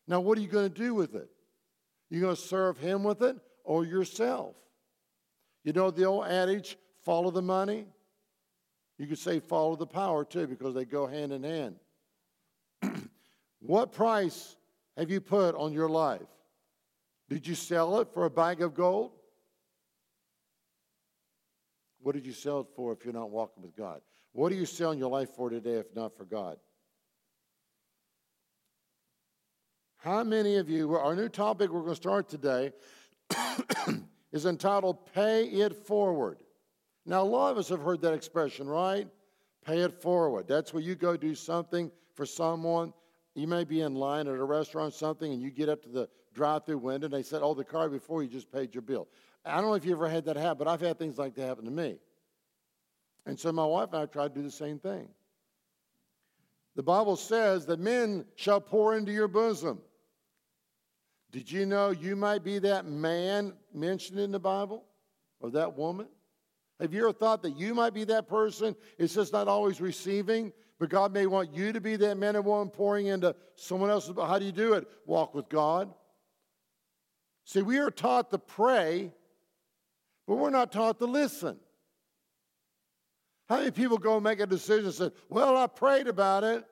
Now, 0.08 0.20
what 0.20 0.38
are 0.38 0.40
you 0.40 0.48
going 0.48 0.70
to 0.70 0.78
do 0.78 0.94
with 0.94 1.14
it? 1.14 1.28
You're 2.10 2.22
going 2.22 2.37
to 2.37 2.40
serve 2.40 2.78
him 2.78 3.04
with 3.04 3.22
it 3.22 3.37
or 3.64 3.84
yourself? 3.84 4.54
You 5.64 5.72
know 5.72 5.90
the 5.90 6.04
old 6.04 6.26
adage, 6.26 6.76
follow 7.04 7.30
the 7.30 7.42
money? 7.42 7.87
You 8.98 9.06
could 9.06 9.19
say 9.19 9.40
follow 9.40 9.76
the 9.76 9.87
power 9.87 10.25
too, 10.25 10.46
because 10.46 10.75
they 10.75 10.84
go 10.84 11.06
hand 11.06 11.32
in 11.32 11.42
hand. 11.42 11.76
What 13.66 13.93
price 13.93 14.56
have 14.96 15.11
you 15.11 15.20
put 15.20 15.55
on 15.55 15.72
your 15.72 15.88
life? 15.88 16.20
Did 17.28 17.46
you 17.46 17.55
sell 17.55 17.99
it 18.00 18.08
for 18.12 18.26
a 18.26 18.31
bag 18.31 18.61
of 18.61 18.75
gold? 18.75 19.12
What 22.00 22.14
did 22.14 22.26
you 22.26 22.32
sell 22.32 22.61
it 22.61 22.66
for 22.76 22.93
if 22.93 23.05
you're 23.05 23.14
not 23.14 23.31
walking 23.31 23.62
with 23.62 23.75
God? 23.75 24.02
What 24.32 24.52
are 24.52 24.55
you 24.55 24.66
selling 24.66 24.99
your 24.99 25.11
life 25.11 25.31
for 25.31 25.49
today 25.49 25.76
if 25.76 25.87
not 25.97 26.14
for 26.16 26.26
God? 26.26 26.59
How 29.97 30.23
many 30.23 30.56
of 30.56 30.68
you, 30.68 30.94
our 30.94 31.16
new 31.16 31.30
topic 31.30 31.71
we're 31.71 31.80
going 31.80 31.92
to 31.92 31.97
start 31.97 32.28
today 32.28 32.73
is 34.33 34.44
entitled 34.44 34.99
Pay 35.14 35.44
It 35.44 35.75
Forward. 35.87 36.37
Now, 37.06 37.23
a 37.23 37.25
lot 37.25 37.52
of 37.52 37.56
us 37.56 37.71
have 37.71 37.80
heard 37.80 38.02
that 38.02 38.12
expression, 38.12 38.66
right? 38.66 39.09
Pay 39.64 39.78
it 39.78 39.94
forward. 39.94 40.47
That's 40.47 40.75
where 40.75 40.83
you 40.83 40.94
go 40.94 41.16
do 41.16 41.35
something 41.35 41.90
for 42.14 42.26
someone. 42.26 42.92
You 43.35 43.47
may 43.49 43.64
be 43.64 43.81
in 43.81 43.95
line 43.95 44.29
at 44.29 44.35
a 44.35 44.45
restaurant 44.45 44.95
or 44.95 44.97
something, 44.97 45.33
and 45.33 45.43
you 45.43 45.50
get 45.50 45.69
up 45.69 45.83
to 45.83 45.88
the 45.88 46.09
drive 46.35 46.64
through 46.64 46.79
window, 46.79 47.07
and 47.07 47.14
they 47.14 47.23
said, 47.23 47.43
Oh, 47.43 47.55
the 47.55 47.64
car 47.64 47.88
before 47.88 48.23
you 48.23 48.29
just 48.29 48.50
paid 48.53 48.75
your 48.75 48.83
bill. 48.83 49.09
I 49.45 49.57
don't 49.57 49.67
know 49.67 49.75
if 49.75 49.85
you 49.85 49.93
ever 49.93 50.09
had 50.09 50.25
that 50.26 50.37
happen, 50.37 50.59
but 50.59 50.69
I've 50.69 50.81
had 50.81 50.99
things 50.99 51.19
like 51.19 51.35
that 51.35 51.47
happen 51.47 51.64
to 51.64 51.71
me. 51.71 51.99
And 53.26 53.38
so 53.38 53.53
my 53.53 53.64
wife 53.64 53.88
and 53.93 54.03
I 54.03 54.07
tried 54.07 54.35
to 54.35 54.41
do 54.41 54.43
the 54.43 54.50
same 54.50 54.79
thing. 54.79 55.09
The 56.76 56.83
Bible 56.83 57.17
says 57.17 57.67
that 57.67 57.79
men 57.79 58.25
shall 58.37 58.61
pour 58.61 58.97
into 58.97 59.12
your 59.12 59.29
bosom. 59.29 59.81
Did 61.31 61.50
you 61.50 61.67
know 61.67 61.91
you 61.91 62.17
might 62.17 62.45
be 62.45 62.59
that 62.61 62.87
man 62.87 63.55
mentioned 63.73 64.19
in 64.19 64.31
the 64.31 64.38
Bible 64.38 64.85
or 65.41 65.50
that 65.50 65.76
woman? 65.76 66.07
Have 66.81 66.93
you 66.93 67.00
ever 67.03 67.12
thought 67.12 67.43
that 67.43 67.57
you 67.57 67.75
might 67.75 67.95
be 67.95 68.05
that 68.05 68.29
person? 68.29 68.75
It's 68.99 69.14
just 69.14 69.33
not 69.33 69.47
always 69.47 69.81
receiving, 69.81 70.53
but 70.85 70.91
God 70.91 71.14
may 71.14 71.25
want 71.25 71.55
you 71.55 71.73
to 71.73 71.81
be 71.81 71.97
that 71.97 72.19
man 72.19 72.37
and 72.37 72.45
woman 72.45 72.69
pouring 72.69 73.07
into 73.07 73.35
someone 73.57 73.88
else's. 73.88 74.19
else. 74.19 74.29
How 74.29 74.38
do 74.38 74.45
you 74.45 74.53
do 74.53 74.75
it? 74.75 74.87
Walk 75.07 75.35
with 75.35 75.49
God. 75.49 75.91
See, 77.47 77.62
we 77.62 77.79
are 77.79 77.91
taught 77.91 78.31
to 78.33 78.38
pray, 78.38 79.11
but 80.26 80.35
we're 80.35 80.50
not 80.50 80.73
taught 80.73 80.99
to 80.99 81.07
listen. 81.07 81.57
How 83.49 83.61
many 83.61 83.71
people 83.71 83.97
go 83.97 84.17
and 84.17 84.25
make 84.25 84.41
a 84.41 84.47
decision 84.47 84.85
and 84.85 84.95
say, 84.95 85.11
Well, 85.31 85.57
I 85.57 85.69
prayed 85.69 86.07
about 86.07 86.45
it, 86.45 86.67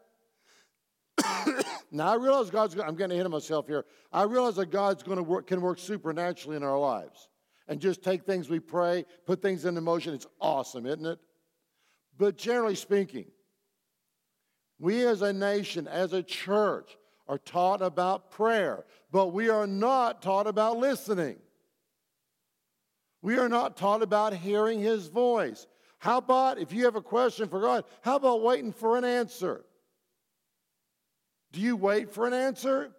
now 1.91 2.09
I 2.09 2.17
realize 2.17 2.51
God's. 2.51 2.79
I'm 2.79 2.95
getting 2.95 3.13
ahead 3.13 3.25
of 3.25 3.33
myself 3.33 3.67
here. 3.67 3.87
I 4.13 4.25
realize 4.25 4.57
that 4.57 4.71
God's 4.71 5.03
going 5.03 5.17
to 5.17 5.23
work, 5.23 5.47
can 5.47 5.63
work 5.63 5.79
supernaturally 5.79 6.59
in 6.59 6.63
our 6.63 6.79
lives, 6.79 7.31
and 7.67 7.81
just 7.81 8.03
take 8.03 8.25
things 8.25 8.51
we 8.51 8.61
pray, 8.61 9.07
put 9.25 9.41
things 9.41 9.65
into 9.65 9.81
motion. 9.81 10.13
It's 10.13 10.27
awesome, 10.39 10.85
isn't 10.85 11.07
it? 11.07 11.19
But 12.19 12.37
generally 12.37 12.75
speaking, 12.75 13.25
we 14.83 15.07
as 15.07 15.23
a 15.23 15.33
nation, 15.33 15.87
as 15.87 16.13
a 16.13 16.25
church, 16.25 16.99
are 17.29 17.39
taught 17.39 17.81
about 17.81 18.33
prayer, 18.33 18.85
but 19.13 19.29
we 19.29 19.49
are 19.49 19.69
not 19.69 20.21
taught 20.21 20.49
about 20.49 20.77
listening. 20.77 21.37
We 23.23 23.39
are 23.39 23.49
not 23.49 23.77
taught 23.77 24.03
about 24.03 24.35
hearing 24.35 24.81
his 24.81 25.07
voice. 25.07 25.69
How 25.99 26.19
about 26.19 26.59
if 26.59 26.73
you 26.73 26.87
have 26.87 26.97
a 26.97 27.01
question 27.01 27.49
for 27.49 27.61
God, 27.61 27.85
how 28.01 28.17
about 28.17 28.43
waiting 28.43 28.73
for 28.73 28.97
an 28.97 29.05
answer? 29.05 29.65
Do 31.53 31.61
you 31.61 31.77
wait 31.77 32.13
for 32.13 32.27
an 32.27 32.35
answer? 32.35 32.91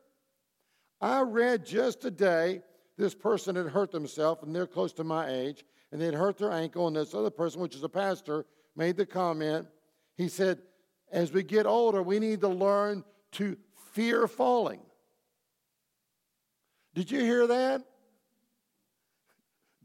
I 1.02 1.20
read 1.20 1.66
just 1.66 2.00
today 2.00 2.62
this 2.98 3.14
person 3.14 3.58
had 3.58 3.68
hurt 3.68 3.92
themselves, 3.92 4.42
and 4.44 4.56
they're 4.56 4.68
close 4.68 4.94
to 4.94 5.04
my 5.04 5.30
age, 5.30 5.66
and 5.92 6.00
they'd 6.00 6.14
hurt 6.14 6.38
their 6.38 6.54
ankle, 6.54 6.88
and 6.88 6.96
this 6.96 7.14
other 7.14 7.30
person, 7.30 7.60
which 7.60 7.76
is 7.76 7.84
a 7.84 7.90
pastor, 7.90 8.46
made 8.74 8.96
the 8.96 9.06
comment. 9.06 9.68
He 10.16 10.30
said, 10.30 10.60
As 11.14 11.32
we 11.32 11.44
get 11.44 11.68
older, 11.68 12.02
we 12.02 12.18
need 12.18 12.42
to 12.42 12.48
learn 12.48 13.04
to 13.34 13.56
fear 13.92 14.28
falling. 14.28 14.82
Did 16.96 17.12
you 17.12 17.20
hear 17.20 17.46
that? 17.46 17.84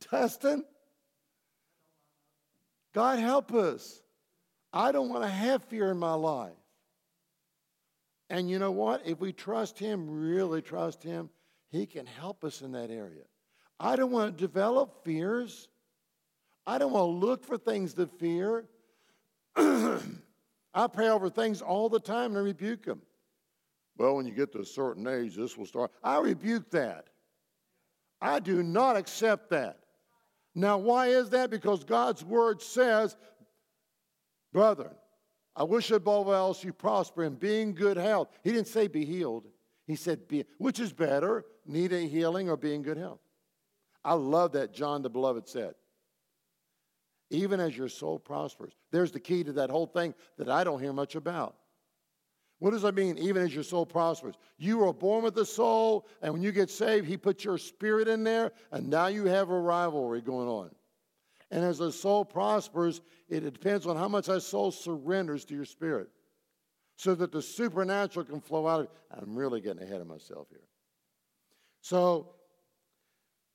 Dustin? 0.11 0.65
God 2.95 3.19
help 3.19 3.53
us. 3.53 4.03
I 4.73 4.91
don't 4.91 5.11
want 5.11 5.23
to 5.23 5.29
have 5.29 5.63
fear 5.65 5.91
in 5.91 5.99
my 5.99 6.15
life. 6.15 6.53
And 8.31 8.49
you 8.49 8.59
know 8.59 8.71
what? 8.71 9.03
If 9.07 9.21
we 9.21 9.33
trust 9.35 9.79
Him, 9.79 10.09
really 10.09 10.63
trust 10.63 11.03
Him, 11.03 11.29
He 11.71 11.85
can 11.85 12.07
help 12.07 12.43
us 12.43 12.63
in 12.63 12.73
that 12.73 12.91
area. 12.91 13.25
I 13.79 13.97
don't 13.97 14.11
want 14.11 14.35
to 14.35 14.41
develop 14.41 15.05
fears. 15.05 15.69
I 16.67 16.79
don't 16.79 16.93
want 16.93 17.21
to 17.21 17.27
look 17.27 17.45
for 17.45 17.59
things 17.59 17.93
to 17.95 18.07
fear. 18.07 18.65
I 20.79 20.87
pray 20.87 21.09
over 21.09 21.29
things 21.29 21.61
all 21.61 21.89
the 21.89 21.99
time 21.99 22.31
and 22.31 22.39
I 22.39 22.43
rebuke 22.43 22.85
them. 22.85 23.03
Well, 23.97 24.15
when 24.15 24.27
you 24.27 24.33
get 24.33 24.53
to 24.53 24.61
a 24.61 24.65
certain 24.65 25.09
age, 25.09 25.35
this 25.35 25.57
will 25.59 25.67
start. 25.67 25.91
I 26.05 26.21
rebuke 26.21 26.71
that. 26.71 27.09
I 28.21 28.39
do 28.39 28.63
not 28.63 28.97
accept 28.97 29.51
that. 29.51 29.81
Now, 30.55 30.79
why 30.79 31.09
is 31.09 31.31
that? 31.31 31.51
Because 31.51 31.83
God's 31.83 32.25
word 32.25 32.63
says, 32.63 33.17
brethren, 34.53 34.95
I 35.57 35.65
wish 35.65 35.91
above 35.91 36.29
all 36.29 36.33
else 36.35 36.63
you 36.63 36.73
prosper 36.73 37.25
and 37.25 37.41
be 37.41 37.61
in 37.61 37.73
good 37.73 37.97
health. 37.97 38.29
He 38.45 38.53
didn't 38.53 38.69
say 38.69 38.87
be 38.87 39.05
healed. 39.05 39.49
He 39.89 39.97
said 39.97 40.29
be, 40.29 40.45
which 40.59 40.79
is 40.79 40.93
better, 40.93 41.45
need 41.67 41.93
a 41.93 42.07
healing 42.07 42.49
or 42.49 42.57
be 42.57 42.73
in 42.73 42.83
good 42.83 42.99
health. 42.99 43.21
I 44.05 44.15
love 44.15 44.53
that 44.53 44.73
John 44.75 45.03
the 45.03 45.11
Beloved 45.11 45.49
said. 45.49 45.75
Even 47.31 47.61
as 47.61 47.77
your 47.77 47.89
soul 47.89 48.19
prospers. 48.19 48.73
There's 48.91 49.13
the 49.13 49.21
key 49.21 49.45
to 49.45 49.53
that 49.55 49.71
whole 49.71 49.87
thing 49.87 50.15
that 50.39 50.49
I 50.49 50.65
don't 50.65 50.81
hear 50.81 50.93
much 50.93 51.15
about. 51.15 51.57
What 52.59 52.71
does 52.71 52.83
that 52.83 52.95
mean? 52.95 53.19
Even 53.19 53.43
as 53.43 53.55
your 53.55 53.63
soul 53.63 53.87
prospers. 53.87 54.35
You 54.57 54.79
were 54.79 54.93
born 54.93 55.23
with 55.23 55.37
a 55.39 55.45
soul, 55.45 56.09
and 56.23 56.33
when 56.33 56.43
you 56.43 56.51
get 56.51 56.71
saved, 56.71 57.07
He 57.07 57.17
puts 57.17 57.45
your 57.45 57.59
spirit 57.59 58.09
in 58.09 58.25
there, 58.25 58.53
and 58.73 58.89
now 58.89 59.07
you 59.07 59.27
have 59.27 59.51
a 59.51 59.59
rivalry 59.59 60.21
going 60.21 60.49
on. 60.49 60.71
And 61.51 61.65
as 61.65 61.79
the 61.79 61.93
soul 61.93 62.25
prospers, 62.25 63.01
it 63.29 63.41
depends 63.41 63.87
on 63.87 63.97
how 63.97 64.09
much 64.09 64.27
that 64.27 64.41
soul 64.41 64.71
surrenders 64.71 65.45
to 65.47 65.55
your 65.55 65.65
spirit 65.65 66.09
so 66.97 67.15
that 67.15 67.31
the 67.31 67.41
supernatural 67.41 68.25
can 68.25 68.41
flow 68.41 68.67
out 68.67 68.81
of 68.81 68.87
it. 68.87 68.91
I'm 69.11 69.37
really 69.37 69.61
getting 69.61 69.83
ahead 69.83 70.01
of 70.01 70.07
myself 70.07 70.49
here. 70.51 70.67
So, 71.81 72.35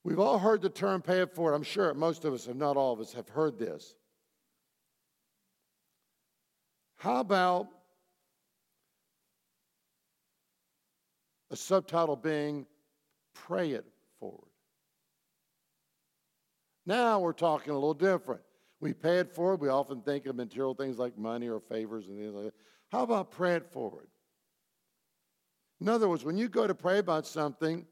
we've 0.04 0.20
all 0.20 0.40
heard 0.40 0.62
the 0.62 0.70
term 0.70 1.02
pay 1.02 1.22
it 1.22 1.34
forward. 1.34 1.54
I'm 1.54 1.64
sure 1.64 1.94
most 1.94 2.26
of 2.26 2.34
us, 2.34 2.48
if 2.48 2.56
not 2.56 2.78
all 2.78 2.94
of 2.94 3.00
us, 3.00 3.14
have 3.14 3.30
heard 3.30 3.58
this. 3.58 3.96
How 6.98 7.20
about 7.20 7.68
A 11.54 11.56
subtitle 11.56 12.16
being 12.16 12.66
Pray 13.36 13.74
It 13.74 13.86
Forward. 14.20 14.50
Now 16.88 17.20
we're 17.20 17.32
talking 17.32 17.70
a 17.70 17.76
little 17.76 17.94
different. 17.94 18.42
We 18.80 18.92
pay 18.94 19.20
it 19.20 19.36
forward. 19.36 19.62
We 19.62 19.70
often 19.70 20.02
think 20.02 20.26
of 20.26 20.36
material 20.36 20.74
things 20.74 20.98
like 20.98 21.16
money 21.16 21.48
or 21.48 21.60
favors 21.60 22.08
and 22.08 22.18
things 22.18 22.34
like 22.34 22.46
that. 22.46 22.54
How 22.92 23.04
about 23.04 23.30
pray 23.30 23.54
it 23.54 23.72
forward? 23.72 24.08
In 25.80 25.88
other 25.88 26.10
words, 26.10 26.26
when 26.26 26.38
you 26.38 26.50
go 26.50 26.66
to 26.66 26.74
pray 26.74 26.98
about 26.98 27.28
something, 27.28 27.86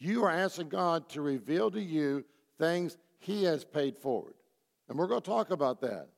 you 0.00 0.24
are 0.24 0.30
asking 0.30 0.70
God 0.70 1.08
to 1.10 1.20
reveal 1.20 1.70
to 1.70 1.80
you 1.80 2.24
things 2.58 2.96
He 3.18 3.44
has 3.44 3.64
paid 3.64 3.96
forward. 3.96 4.34
And 4.88 4.98
we're 4.98 5.06
going 5.06 5.20
to 5.20 5.30
talk 5.30 5.50
about 5.50 5.80
that. 5.82 6.08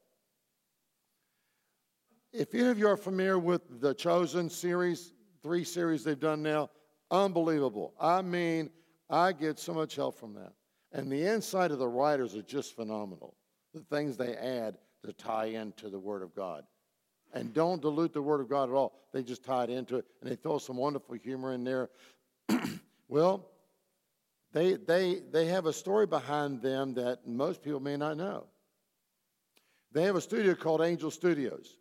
If 2.33 2.55
any 2.55 2.69
of 2.69 2.79
you 2.79 2.89
are 2.89 2.97
familiar 2.97 3.39
with 3.39 3.81
the 3.81 3.93
Chosen 3.93 4.49
series, 4.49 5.12
three 5.43 5.65
series 5.65 6.05
they've 6.05 6.19
done 6.19 6.43
now. 6.43 6.71
Unbelievable. 7.11 7.93
I 8.01 8.23
mean, 8.23 8.71
I 9.11 9.33
get 9.33 9.59
so 9.59 9.75
much 9.75 9.97
help 9.97 10.19
from 10.19 10.35
that. 10.35 10.53
And 10.93 11.11
the 11.11 11.27
insight 11.27 11.71
of 11.71 11.79
the 11.79 11.89
writers 11.89 12.35
are 12.35 12.43
just 12.43 12.75
phenomenal. 12.75 13.35
The 13.75 13.81
things 13.81 14.17
they 14.17 14.35
add 14.37 14.79
to 15.05 15.12
tie 15.12 15.47
into 15.47 15.91
the 15.91 15.99
Word 15.99 16.23
of 16.23 16.35
God. 16.35 16.65
And 17.35 17.53
don't 17.53 17.81
dilute 17.81 18.12
the 18.12 18.23
Word 18.23 18.41
of 18.41 18.49
God 18.49 18.69
at 18.69 18.75
all. 18.75 18.93
They 19.12 19.23
just 19.23 19.43
tie 19.43 19.65
it 19.65 19.71
into 19.71 19.97
it, 19.97 20.05
and 20.21 20.31
they 20.31 20.37
throw 20.37 20.59
some 20.59 20.77
wonderful 20.77 21.17
humor 21.17 21.53
in 21.53 21.65
there. 21.65 21.91
well, 23.09 23.49
they, 24.53 24.75
they, 24.75 25.21
they 25.31 25.47
have 25.47 25.67
a 25.67 25.73
story 25.73 26.07
behind 26.07 26.61
them 26.61 26.95
that 26.95 27.27
most 27.27 27.63
people 27.63 27.81
may 27.81 27.97
not 27.97 28.17
know. 28.17 28.47
They 29.93 30.03
have 30.05 30.17
a 30.17 30.21
studio 30.21 30.55
called 30.55 30.81
Angel 30.81 31.11
Studios. 31.11 31.79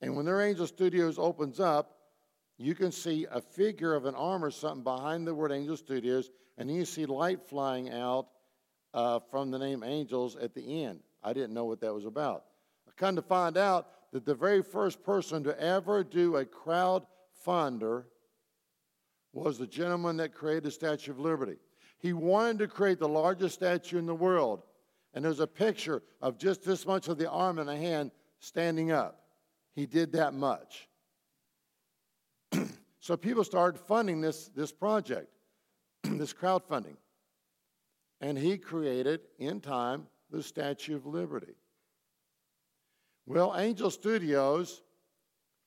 And 0.00 0.16
when 0.16 0.26
their 0.26 0.42
Angel 0.42 0.66
Studios 0.66 1.18
opens 1.18 1.58
up, 1.60 1.96
you 2.58 2.74
can 2.74 2.90
see 2.90 3.26
a 3.30 3.40
figure 3.40 3.94
of 3.94 4.06
an 4.06 4.14
arm 4.14 4.44
or 4.44 4.50
something 4.50 4.82
behind 4.82 5.26
the 5.26 5.34
word 5.34 5.52
Angel 5.52 5.76
Studios, 5.76 6.30
and 6.58 6.70
you 6.70 6.84
see 6.84 7.06
light 7.06 7.42
flying 7.42 7.90
out 7.90 8.28
uh, 8.94 9.20
from 9.30 9.50
the 9.50 9.58
name 9.58 9.82
Angels 9.82 10.36
at 10.36 10.54
the 10.54 10.84
end. 10.84 11.00
I 11.22 11.32
didn't 11.32 11.54
know 11.54 11.64
what 11.64 11.80
that 11.80 11.92
was 11.92 12.04
about. 12.04 12.44
I 12.88 12.92
come 12.96 13.16
to 13.16 13.22
find 13.22 13.56
out 13.56 13.88
that 14.12 14.24
the 14.24 14.34
very 14.34 14.62
first 14.62 15.02
person 15.02 15.44
to 15.44 15.60
ever 15.60 16.02
do 16.02 16.36
a 16.36 16.44
crowd 16.44 17.04
funder 17.46 18.04
was 19.36 19.58
the 19.58 19.66
gentleman 19.66 20.16
that 20.16 20.34
created 20.34 20.64
the 20.64 20.70
Statue 20.70 21.10
of 21.10 21.18
Liberty. 21.18 21.56
He 21.98 22.12
wanted 22.12 22.58
to 22.60 22.68
create 22.68 22.98
the 22.98 23.08
largest 23.08 23.54
statue 23.54 23.98
in 23.98 24.06
the 24.06 24.14
world, 24.14 24.62
and 25.14 25.24
there's 25.24 25.40
a 25.40 25.46
picture 25.46 26.02
of 26.22 26.38
just 26.38 26.64
this 26.64 26.86
much 26.86 27.08
of 27.08 27.18
the 27.18 27.30
arm 27.30 27.58
and 27.58 27.68
the 27.68 27.76
hand 27.76 28.10
standing 28.40 28.92
up. 28.92 29.26
He 29.74 29.86
did 29.86 30.12
that 30.12 30.34
much. 30.34 30.88
So 32.98 33.16
people 33.16 33.44
started 33.44 33.78
funding 33.78 34.20
this, 34.20 34.48
this 34.48 34.72
project, 34.72 35.28
this 36.02 36.34
crowdfunding. 36.34 36.96
And 38.20 38.36
he 38.36 38.58
created, 38.58 39.20
in 39.38 39.60
time, 39.60 40.08
the 40.28 40.42
Statue 40.42 40.96
of 40.96 41.06
Liberty. 41.06 41.54
Well, 43.24 43.54
Angel 43.56 43.92
Studios, 43.92 44.82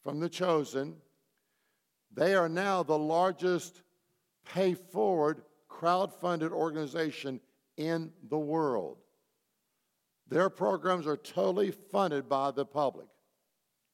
from 0.04 0.20
The 0.20 0.28
Chosen, 0.28 0.98
they 2.14 2.36
are 2.36 2.50
now 2.50 2.84
the 2.84 2.98
largest 2.98 3.82
pay 4.54 4.74
forward 4.74 5.42
crowd-funded 5.68 6.52
organization 6.52 7.40
in 7.78 8.12
the 8.30 8.38
world. 8.38 8.98
Their 10.28 10.50
programs 10.50 11.08
are 11.08 11.18
totally 11.18 11.72
funded 11.72 12.28
by 12.28 12.52
the 12.52 12.66
public. 12.66 13.08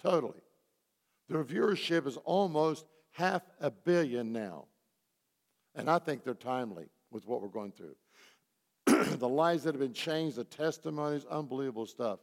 Totally. 0.02 0.42
Their 1.30 1.44
viewership 1.44 2.08
is 2.08 2.18
almost 2.18 2.86
half 3.12 3.42
a 3.60 3.72
billion 3.72 4.34
now. 4.34 4.66
And 5.76 5.90
I 5.90 6.00
think 6.00 6.24
they're 6.24 6.34
timely 6.34 6.86
with 7.12 7.26
what 7.28 7.42
we're 7.42 7.48
going 7.48 7.72
through. 7.72 7.96
the 9.18 9.28
lives 9.28 9.64
that 9.64 9.74
have 9.74 9.82
been 9.82 9.94
changed, 9.94 10.38
the 10.38 10.44
testimonies, 10.44 11.26
unbelievable 11.30 11.86
stuff. 11.86 12.20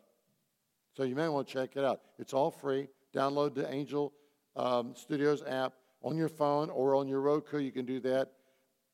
So 0.97 1.05
you 1.05 1.15
may 1.15 1.29
want 1.29 1.49
to 1.49 1.53
check 1.53 1.77
it 1.77 1.85
out. 1.85 2.01
It's 2.19 2.35
all 2.35 2.51
free. 2.51 2.89
Download 3.15 3.55
the 3.55 3.73
Angel 3.73 4.13
um, 4.57 4.95
Studios 4.95 5.43
app 5.47 5.73
on 6.03 6.17
your 6.17 6.29
phone 6.29 6.71
or 6.71 6.95
on 6.95 7.09
your 7.09 7.21
Roku. 7.21 7.59
You 7.59 7.73
can 7.73 7.85
do 7.85 8.01
that. 8.01 8.33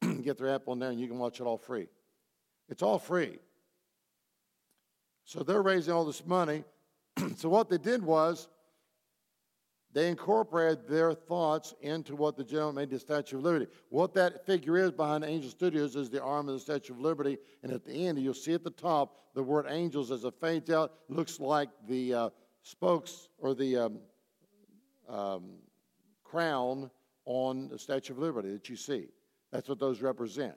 Get 0.22 0.38
their 0.38 0.54
app 0.54 0.68
on 0.68 0.78
there 0.78 0.90
and 0.90 1.00
you 1.00 1.08
can 1.08 1.18
watch 1.18 1.40
it 1.40 1.44
all 1.44 1.58
free. 1.58 1.88
It's 2.68 2.82
all 2.82 2.98
free. 2.98 3.38
So 5.24 5.42
they're 5.42 5.62
raising 5.62 5.92
all 5.92 6.04
this 6.04 6.24
money. 6.24 6.64
so 7.36 7.48
what 7.48 7.68
they 7.68 7.78
did 7.78 8.02
was 8.02 8.48
they 9.92 10.08
incorporated 10.08 10.86
their 10.86 11.14
thoughts 11.14 11.74
into 11.80 12.14
what 12.14 12.36
the 12.36 12.44
gentleman 12.44 12.76
made 12.76 12.90
the 12.90 12.98
Statue 12.98 13.38
of 13.38 13.42
Liberty. 13.42 13.66
What 13.88 14.12
that 14.14 14.44
figure 14.44 14.76
is 14.76 14.92
behind 14.92 15.24
Angel 15.24 15.50
Studios 15.50 15.96
is 15.96 16.10
the 16.10 16.22
arm 16.22 16.48
of 16.48 16.54
the 16.54 16.60
Statue 16.60 16.92
of 16.92 17.00
Liberty, 17.00 17.38
and 17.62 17.72
at 17.72 17.84
the 17.84 17.92
end, 17.92 18.18
you'll 18.18 18.34
see 18.34 18.52
at 18.52 18.64
the 18.64 18.70
top 18.70 19.16
the 19.34 19.42
word 19.42 19.66
angels 19.68 20.10
as 20.10 20.24
it 20.24 20.34
fades 20.40 20.70
out. 20.70 20.92
Looks 21.08 21.40
like 21.40 21.70
the 21.86 22.14
uh, 22.14 22.30
spokes 22.62 23.28
or 23.38 23.54
the 23.54 23.76
um, 23.76 23.98
um, 25.08 25.44
crown 26.22 26.90
on 27.28 27.68
the 27.68 27.78
Statue 27.78 28.14
of 28.14 28.18
Liberty 28.18 28.50
that 28.50 28.70
you 28.70 28.75
see. 28.75 29.08
That's 29.52 29.68
what 29.68 29.78
those 29.78 30.00
represent. 30.00 30.56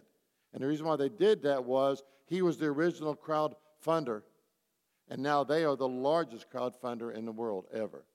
And 0.54 0.64
the 0.64 0.68
reason 0.68 0.86
why 0.86 0.96
they 0.96 1.10
did 1.10 1.44
that 1.44 1.64
was 1.64 2.02
he 2.26 2.42
was 2.42 2.58
the 2.58 2.68
original 2.68 3.14
crowd 3.14 3.56
funder, 3.86 4.24
and 5.10 5.22
now 5.22 5.44
they 5.44 5.66
are 5.66 5.76
the 5.76 5.88
largest 5.88 6.50
crowd 6.50 6.74
funder 6.82 7.14
in 7.14 7.26
the 7.26 7.32
world 7.32 7.66
ever. 7.74 8.06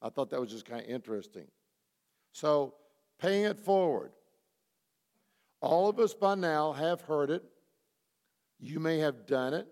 I 0.00 0.10
thought 0.10 0.30
that 0.30 0.40
was 0.40 0.50
just 0.50 0.64
kind 0.64 0.80
of 0.80 0.88
interesting. 0.88 1.48
So, 2.32 2.74
paying 3.18 3.44
it 3.44 3.58
forward. 3.58 4.12
All 5.60 5.88
of 5.88 5.98
us 5.98 6.14
by 6.14 6.36
now 6.36 6.72
have 6.72 7.00
heard 7.00 7.30
it. 7.30 7.42
You 8.60 8.78
may 8.78 8.98
have 8.98 9.26
done 9.26 9.54
it. 9.54 9.66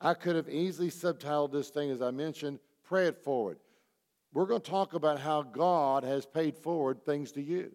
I 0.00 0.14
could 0.14 0.36
have 0.36 0.48
easily 0.48 0.90
subtitled 0.90 1.50
this 1.50 1.70
thing, 1.70 1.90
as 1.90 2.02
I 2.02 2.12
mentioned, 2.12 2.60
Pray 2.84 3.06
It 3.06 3.16
Forward. 3.16 3.58
We're 4.36 4.44
going 4.44 4.60
to 4.60 4.70
talk 4.70 4.92
about 4.92 5.18
how 5.18 5.40
God 5.40 6.04
has 6.04 6.26
paid 6.26 6.58
forward 6.58 7.06
things 7.06 7.32
to 7.32 7.42
you. 7.42 7.72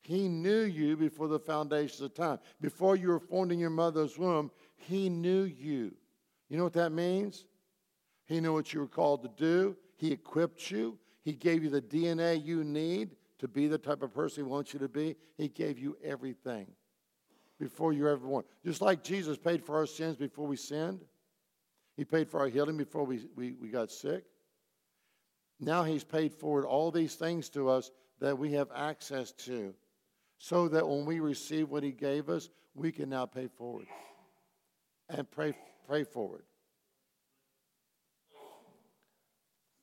He 0.00 0.26
knew 0.26 0.60
you 0.60 0.96
before 0.96 1.28
the 1.28 1.38
foundations 1.38 2.00
of 2.00 2.14
time. 2.14 2.38
Before 2.58 2.96
you 2.96 3.08
were 3.08 3.20
formed 3.20 3.52
in 3.52 3.58
your 3.58 3.68
mother's 3.68 4.16
womb, 4.16 4.50
He 4.74 5.10
knew 5.10 5.42
you. 5.42 5.94
You 6.48 6.56
know 6.56 6.64
what 6.64 6.72
that 6.72 6.92
means? 6.92 7.44
He 8.24 8.40
knew 8.40 8.54
what 8.54 8.72
you 8.72 8.80
were 8.80 8.86
called 8.86 9.20
to 9.24 9.30
do. 9.36 9.76
He 9.98 10.12
equipped 10.12 10.70
you. 10.70 10.96
He 11.24 11.34
gave 11.34 11.62
you 11.62 11.68
the 11.68 11.82
DNA 11.82 12.42
you 12.42 12.64
need 12.64 13.16
to 13.40 13.48
be 13.48 13.68
the 13.68 13.76
type 13.76 14.00
of 14.00 14.14
person 14.14 14.46
He 14.46 14.50
wants 14.50 14.72
you 14.72 14.78
to 14.78 14.88
be. 14.88 15.14
He 15.36 15.48
gave 15.48 15.78
you 15.78 15.94
everything 16.02 16.68
before 17.60 17.92
you 17.92 18.04
were 18.04 18.12
ever 18.12 18.26
born. 18.26 18.44
Just 18.64 18.80
like 18.80 19.04
Jesus 19.04 19.36
paid 19.36 19.62
for 19.62 19.76
our 19.76 19.86
sins 19.86 20.16
before 20.16 20.46
we 20.46 20.56
sinned, 20.56 21.04
He 21.98 22.04
paid 22.06 22.30
for 22.30 22.40
our 22.40 22.48
healing 22.48 22.78
before 22.78 23.04
we, 23.04 23.26
we, 23.36 23.52
we 23.52 23.68
got 23.68 23.90
sick. 23.90 24.24
Now 25.60 25.84
He's 25.84 26.04
paid 26.04 26.32
forward 26.32 26.64
all 26.64 26.90
these 26.90 27.14
things 27.14 27.48
to 27.50 27.68
us 27.68 27.90
that 28.20 28.38
we 28.38 28.52
have 28.52 28.68
access 28.74 29.32
to 29.32 29.74
so 30.38 30.68
that 30.68 30.88
when 30.88 31.04
we 31.04 31.20
receive 31.20 31.68
what 31.68 31.82
He 31.82 31.92
gave 31.92 32.28
us, 32.28 32.48
we 32.74 32.92
can 32.92 33.08
now 33.08 33.26
pay 33.26 33.48
forward 33.48 33.86
and 35.08 35.28
pray, 35.30 35.54
pray 35.86 36.04
forward. 36.04 36.42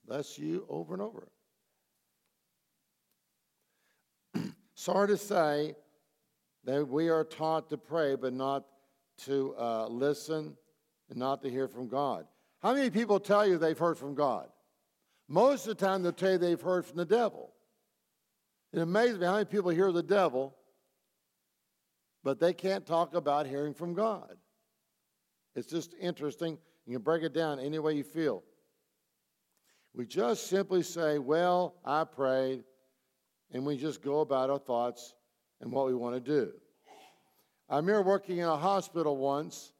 That's 0.07 0.37
you 0.37 0.65
over 0.69 0.93
and 0.93 1.01
over. 1.01 1.27
Sorry 4.75 5.07
to 5.07 5.17
say 5.17 5.75
that 6.63 6.87
we 6.87 7.09
are 7.09 7.23
taught 7.23 7.69
to 7.69 7.77
pray, 7.77 8.15
but 8.15 8.33
not 8.33 8.65
to 9.25 9.55
uh, 9.57 9.87
listen 9.87 10.55
and 11.09 11.17
not 11.17 11.41
to 11.41 11.49
hear 11.49 11.67
from 11.67 11.87
God. 11.87 12.25
How 12.61 12.73
many 12.73 12.89
people 12.89 13.19
tell 13.19 13.47
you 13.47 13.57
they've 13.57 13.77
heard 13.77 13.97
from 13.97 14.15
God? 14.15 14.47
Most 15.27 15.67
of 15.67 15.77
the 15.77 15.85
time, 15.85 16.03
they'll 16.03 16.11
tell 16.11 16.33
you 16.33 16.37
they've 16.37 16.61
heard 16.61 16.85
from 16.85 16.97
the 16.97 17.05
devil. 17.05 17.51
It 18.71 18.79
amazes 18.79 19.17
me 19.17 19.25
how 19.25 19.33
many 19.33 19.45
people 19.45 19.71
hear 19.71 19.91
the 19.91 20.03
devil, 20.03 20.55
but 22.23 22.39
they 22.39 22.53
can't 22.53 22.85
talk 22.85 23.15
about 23.15 23.47
hearing 23.47 23.73
from 23.73 23.93
God. 23.93 24.35
It's 25.55 25.67
just 25.67 25.95
interesting. 25.99 26.57
You 26.85 26.93
can 26.93 27.03
break 27.03 27.23
it 27.23 27.33
down 27.33 27.59
any 27.59 27.79
way 27.79 27.93
you 27.93 28.03
feel. 28.03 28.43
We 29.93 30.05
just 30.05 30.47
simply 30.47 30.83
say, 30.83 31.19
Well, 31.19 31.75
I 31.85 32.03
prayed, 32.03 32.63
and 33.51 33.65
we 33.65 33.77
just 33.77 34.01
go 34.01 34.19
about 34.19 34.49
our 34.49 34.59
thoughts 34.59 35.15
and 35.61 35.71
what 35.71 35.87
we 35.87 35.95
want 35.95 36.15
to 36.15 36.19
do. 36.19 36.51
I 37.69 37.77
remember 37.77 38.03
working 38.03 38.39
in 38.39 38.45
a 38.45 38.57
hospital 38.57 39.15
once, 39.15 39.71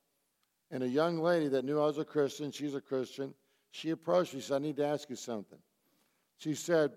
and 0.72 0.82
a 0.82 0.88
young 0.88 1.20
lady 1.20 1.50
that 1.50 1.66
knew 1.66 1.80
I 1.80 1.86
was 1.86 1.98
a 1.98 2.06
Christian, 2.06 2.52
she's 2.52 2.74
a 2.74 2.82
Christian, 2.82 3.34
she 3.76 3.90
approached 3.90 4.34
me, 4.34 4.40
she 4.40 4.48
said, 4.48 4.56
I 4.56 4.60
need 4.60 4.78
to 4.78 4.86
ask 4.86 5.10
you 5.10 5.18
something. 5.18 5.60
She 6.38 6.54
said, 6.54 6.94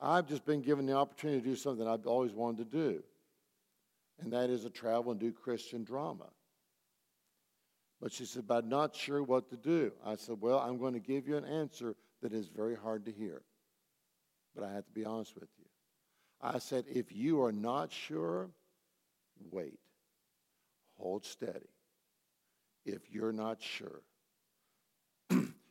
I've 0.00 0.26
just 0.26 0.44
been 0.44 0.60
given 0.60 0.84
the 0.84 0.94
opportunity 0.94 1.40
to 1.40 1.46
do 1.46 1.54
something 1.54 1.86
I've 1.86 2.04
always 2.06 2.32
wanted 2.32 2.70
to 2.70 2.78
do, 2.78 3.02
and 4.20 4.32
that 4.32 4.50
is 4.50 4.62
to 4.62 4.70
travel 4.70 5.12
and 5.12 5.20
do 5.20 5.30
Christian 5.30 5.84
drama. 5.84 6.26
But 8.00 8.12
she 8.12 8.24
said, 8.24 8.48
but 8.48 8.64
I'm 8.64 8.68
not 8.68 8.96
sure 8.96 9.22
what 9.22 9.50
to 9.50 9.56
do. 9.56 9.92
I 10.04 10.16
said, 10.16 10.36
Well, 10.40 10.58
I'm 10.58 10.78
going 10.78 10.94
to 10.94 11.00
give 11.00 11.28
you 11.28 11.36
an 11.36 11.44
answer 11.44 11.94
that 12.22 12.32
is 12.32 12.48
very 12.48 12.74
hard 12.74 13.04
to 13.06 13.12
hear. 13.12 13.42
But 14.54 14.64
I 14.64 14.72
have 14.72 14.84
to 14.84 14.92
be 14.92 15.04
honest 15.04 15.34
with 15.34 15.48
you. 15.58 15.64
I 16.42 16.58
said, 16.58 16.84
if 16.88 17.14
you 17.14 17.42
are 17.42 17.52
not 17.52 17.92
sure, 17.92 18.50
wait. 19.50 19.78
Hold 20.98 21.24
steady. 21.24 21.70
If 22.84 23.10
you're 23.10 23.32
not 23.32 23.62
sure. 23.62 24.02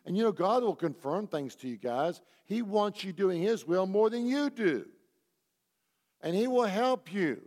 And 0.06 0.16
you 0.16 0.24
know, 0.24 0.32
God 0.32 0.64
will 0.64 0.76
confirm 0.76 1.28
things 1.28 1.56
to 1.58 1.68
you 1.68 1.78
guys. 1.78 2.22
He 2.46 2.62
wants 2.62 3.04
you 3.04 3.12
doing 3.12 3.42
His 3.42 3.66
will 3.66 3.88
more 3.88 4.10
than 4.10 4.28
you 4.28 4.50
do. 4.50 4.86
And 6.22 6.36
He 6.36 6.48
will 6.48 6.66
help 6.66 7.12
you. 7.12 7.42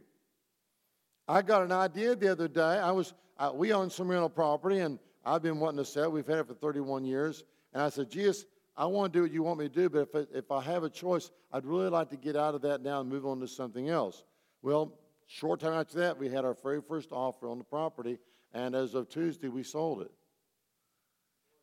I 1.28 1.42
got 1.42 1.62
an 1.62 1.72
idea 1.72 2.16
the 2.16 2.32
other 2.32 2.48
day. 2.48 2.60
I 2.60 2.90
was, 2.90 3.14
uh, 3.38 3.52
we 3.54 3.72
own 3.72 3.90
some 3.90 4.08
rental 4.08 4.28
property, 4.28 4.78
and 4.78 4.98
I've 5.24 5.42
been 5.42 5.60
wanting 5.60 5.78
to 5.78 5.84
sell. 5.84 6.10
We've 6.10 6.26
had 6.26 6.38
it 6.38 6.48
for 6.48 6.54
31 6.54 7.04
years. 7.04 7.44
And 7.74 7.82
I 7.82 7.90
said, 7.90 8.10
Jesus, 8.10 8.46
I 8.76 8.86
want 8.86 9.12
to 9.12 9.18
do 9.18 9.22
what 9.22 9.32
you 9.32 9.42
want 9.42 9.58
me 9.58 9.68
to 9.68 9.74
do, 9.74 9.88
but 9.88 10.00
if, 10.00 10.14
it, 10.14 10.28
if 10.32 10.50
I 10.50 10.62
have 10.62 10.84
a 10.84 10.90
choice, 10.90 11.30
I'd 11.52 11.66
really 11.66 11.90
like 11.90 12.10
to 12.10 12.16
get 12.16 12.34
out 12.34 12.54
of 12.54 12.62
that 12.62 12.82
now 12.82 13.00
and 13.00 13.10
move 13.10 13.26
on 13.26 13.40
to 13.40 13.48
something 13.48 13.88
else. 13.88 14.24
Well, 14.62 14.92
short 15.26 15.60
time 15.60 15.74
after 15.74 15.98
that, 15.98 16.18
we 16.18 16.28
had 16.28 16.44
our 16.44 16.54
very 16.54 16.80
first 16.80 17.12
offer 17.12 17.48
on 17.48 17.58
the 17.58 17.64
property, 17.64 18.18
and 18.54 18.74
as 18.74 18.94
of 18.94 19.08
Tuesday, 19.08 19.48
we 19.48 19.62
sold 19.62 20.02
it. 20.02 20.10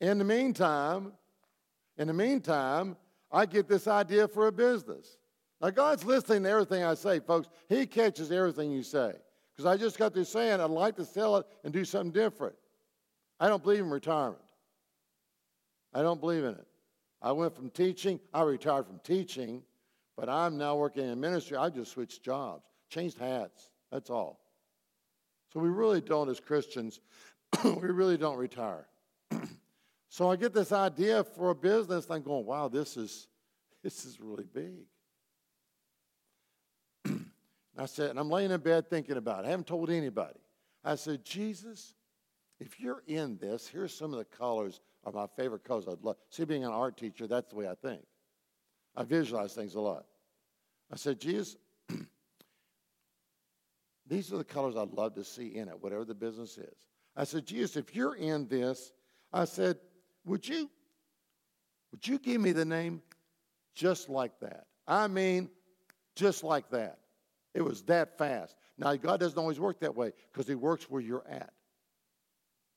In 0.01 0.17
the 0.17 0.23
meantime, 0.23 1.13
in 1.97 2.07
the 2.07 2.13
meantime, 2.13 2.97
I 3.31 3.45
get 3.45 3.67
this 3.67 3.87
idea 3.87 4.27
for 4.27 4.47
a 4.47 4.51
business. 4.51 5.17
Now, 5.61 5.69
God's 5.69 6.03
listening 6.03 6.43
to 6.43 6.49
everything 6.49 6.83
I 6.83 6.93
say, 6.95 7.19
folks. 7.19 7.47
He 7.69 7.85
catches 7.85 8.31
everything 8.31 8.71
you 8.71 8.83
say. 8.83 9.13
Because 9.51 9.65
I 9.65 9.77
just 9.77 9.97
got 9.97 10.13
through 10.13 10.25
saying 10.25 10.59
I'd 10.59 10.69
like 10.69 10.97
to 10.97 11.05
sell 11.05 11.37
it 11.37 11.45
and 11.63 11.73
do 11.73 11.85
something 11.85 12.11
different. 12.11 12.55
I 13.39 13.47
don't 13.47 13.63
believe 13.63 13.79
in 13.79 13.89
retirement. 13.89 14.41
I 15.93 16.01
don't 16.01 16.19
believe 16.19 16.43
in 16.43 16.55
it. 16.55 16.67
I 17.21 17.31
went 17.31 17.55
from 17.55 17.69
teaching, 17.69 18.19
I 18.33 18.43
retired 18.43 18.85
from 18.85 18.99
teaching, 18.99 19.63
but 20.17 20.29
I'm 20.29 20.57
now 20.57 20.75
working 20.75 21.09
in 21.09 21.19
ministry. 21.19 21.57
I 21.57 21.69
just 21.69 21.91
switched 21.91 22.21
jobs, 22.21 22.65
changed 22.89 23.17
hats. 23.17 23.71
That's 23.91 24.09
all. 24.09 24.41
So 25.53 25.61
we 25.61 25.69
really 25.69 26.01
don't, 26.01 26.29
as 26.29 26.41
Christians, 26.41 26.99
we 27.63 27.71
really 27.71 28.17
don't 28.17 28.37
retire. 28.37 28.87
So 30.15 30.31
I 30.31 30.37
get 30.37 30.53
this 30.53 30.71
idea 30.71 31.25
for 31.25 31.49
a 31.49 31.55
business, 31.55 32.05
and 32.05 32.15
I'm 32.15 32.21
going, 32.21 32.45
wow, 32.45 32.69
this 32.69 32.95
is 32.95 33.27
this 33.83 34.05
is 34.05 34.21
really 34.21 34.45
big. 34.45 34.85
and 37.03 37.27
I 37.77 37.85
said, 37.85 38.11
and 38.11 38.19
I'm 38.19 38.29
laying 38.29 38.49
in 38.49 38.61
bed 38.61 38.89
thinking 38.89 39.17
about 39.17 39.43
it. 39.43 39.47
I 39.47 39.49
haven't 39.49 39.67
told 39.67 39.89
anybody. 39.89 40.39
I 40.85 40.95
said, 40.95 41.25
Jesus, 41.25 41.95
if 42.61 42.79
you're 42.79 43.03
in 43.07 43.37
this, 43.41 43.67
here's 43.67 43.93
some 43.93 44.13
of 44.13 44.17
the 44.17 44.23
colors 44.23 44.79
of 45.03 45.15
my 45.15 45.27
favorite 45.35 45.65
colors 45.65 45.83
I'd 45.85 46.01
love. 46.01 46.15
See, 46.29 46.45
being 46.45 46.63
an 46.63 46.71
art 46.71 46.95
teacher, 46.95 47.27
that's 47.27 47.49
the 47.49 47.57
way 47.57 47.67
I 47.67 47.75
think. 47.75 48.01
I 48.95 49.03
visualize 49.03 49.53
things 49.53 49.75
a 49.75 49.81
lot. 49.81 50.05
I 50.89 50.95
said, 50.95 51.19
Jesus, 51.19 51.57
these 54.07 54.31
are 54.31 54.37
the 54.37 54.45
colors 54.45 54.77
I'd 54.77 54.93
love 54.93 55.15
to 55.15 55.25
see 55.25 55.57
in 55.57 55.67
it, 55.67 55.83
whatever 55.83 56.05
the 56.05 56.15
business 56.15 56.57
is. 56.57 56.77
I 57.17 57.25
said, 57.25 57.45
Jesus, 57.45 57.75
if 57.75 57.93
you're 57.93 58.15
in 58.15 58.47
this, 58.47 58.93
I 59.33 59.43
said, 59.43 59.75
would 60.25 60.47
you, 60.47 60.69
would 61.91 62.07
you 62.07 62.19
give 62.19 62.41
me 62.41 62.51
the 62.51 62.65
name 62.65 63.01
just 63.73 64.09
like 64.09 64.39
that? 64.41 64.65
I 64.87 65.07
mean, 65.07 65.49
just 66.15 66.43
like 66.43 66.69
that. 66.69 66.99
It 67.53 67.61
was 67.61 67.83
that 67.83 68.17
fast. 68.17 68.55
Now, 68.77 68.95
God 68.95 69.19
doesn't 69.19 69.37
always 69.37 69.59
work 69.59 69.79
that 69.79 69.95
way 69.95 70.11
because 70.31 70.47
He 70.47 70.55
works 70.55 70.89
where 70.89 71.01
you're 71.01 71.25
at. 71.29 71.53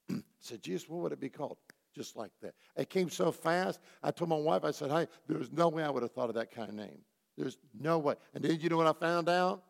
I 0.11 0.21
said, 0.41 0.63
Jesus, 0.63 0.89
what 0.89 1.03
would 1.03 1.13
it 1.13 1.21
be 1.21 1.29
called? 1.29 1.59
just 1.99 2.17
like 2.17 2.31
that. 2.43 2.55
It 2.77 2.91
came 2.91 3.11
so 3.11 3.33
fast. 3.33 3.81
I 4.03 4.13
told 4.13 4.31
my 4.31 4.37
wife, 4.37 4.63
I 4.65 4.71
said, 4.71 4.91
hey, 4.91 5.09
there's 5.27 5.51
no 5.51 5.69
way 5.69 5.83
I 5.83 5.91
would 5.91 6.03
have 6.03 6.13
thought 6.13 6.29
of 6.29 6.37
that 6.37 6.53
kind 6.53 6.69
of 6.69 6.75
name. 6.77 7.01
There's 7.37 7.59
no 7.79 7.99
way. 7.99 8.15
And 8.35 8.43
did 8.43 8.63
you 8.63 8.69
know 8.69 8.77
what 8.77 8.87
I 8.87 8.93
found 8.93 9.29
out? 9.29 9.63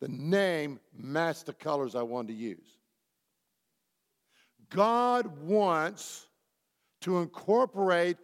The 0.00 0.08
name 0.08 0.80
matched 0.96 1.46
the 1.46 1.52
colors 1.52 1.94
I 1.94 2.02
wanted 2.02 2.28
to 2.28 2.34
use. 2.34 2.78
God 4.70 5.26
wants 5.42 6.26
to 7.02 7.18
incorporate 7.18 8.16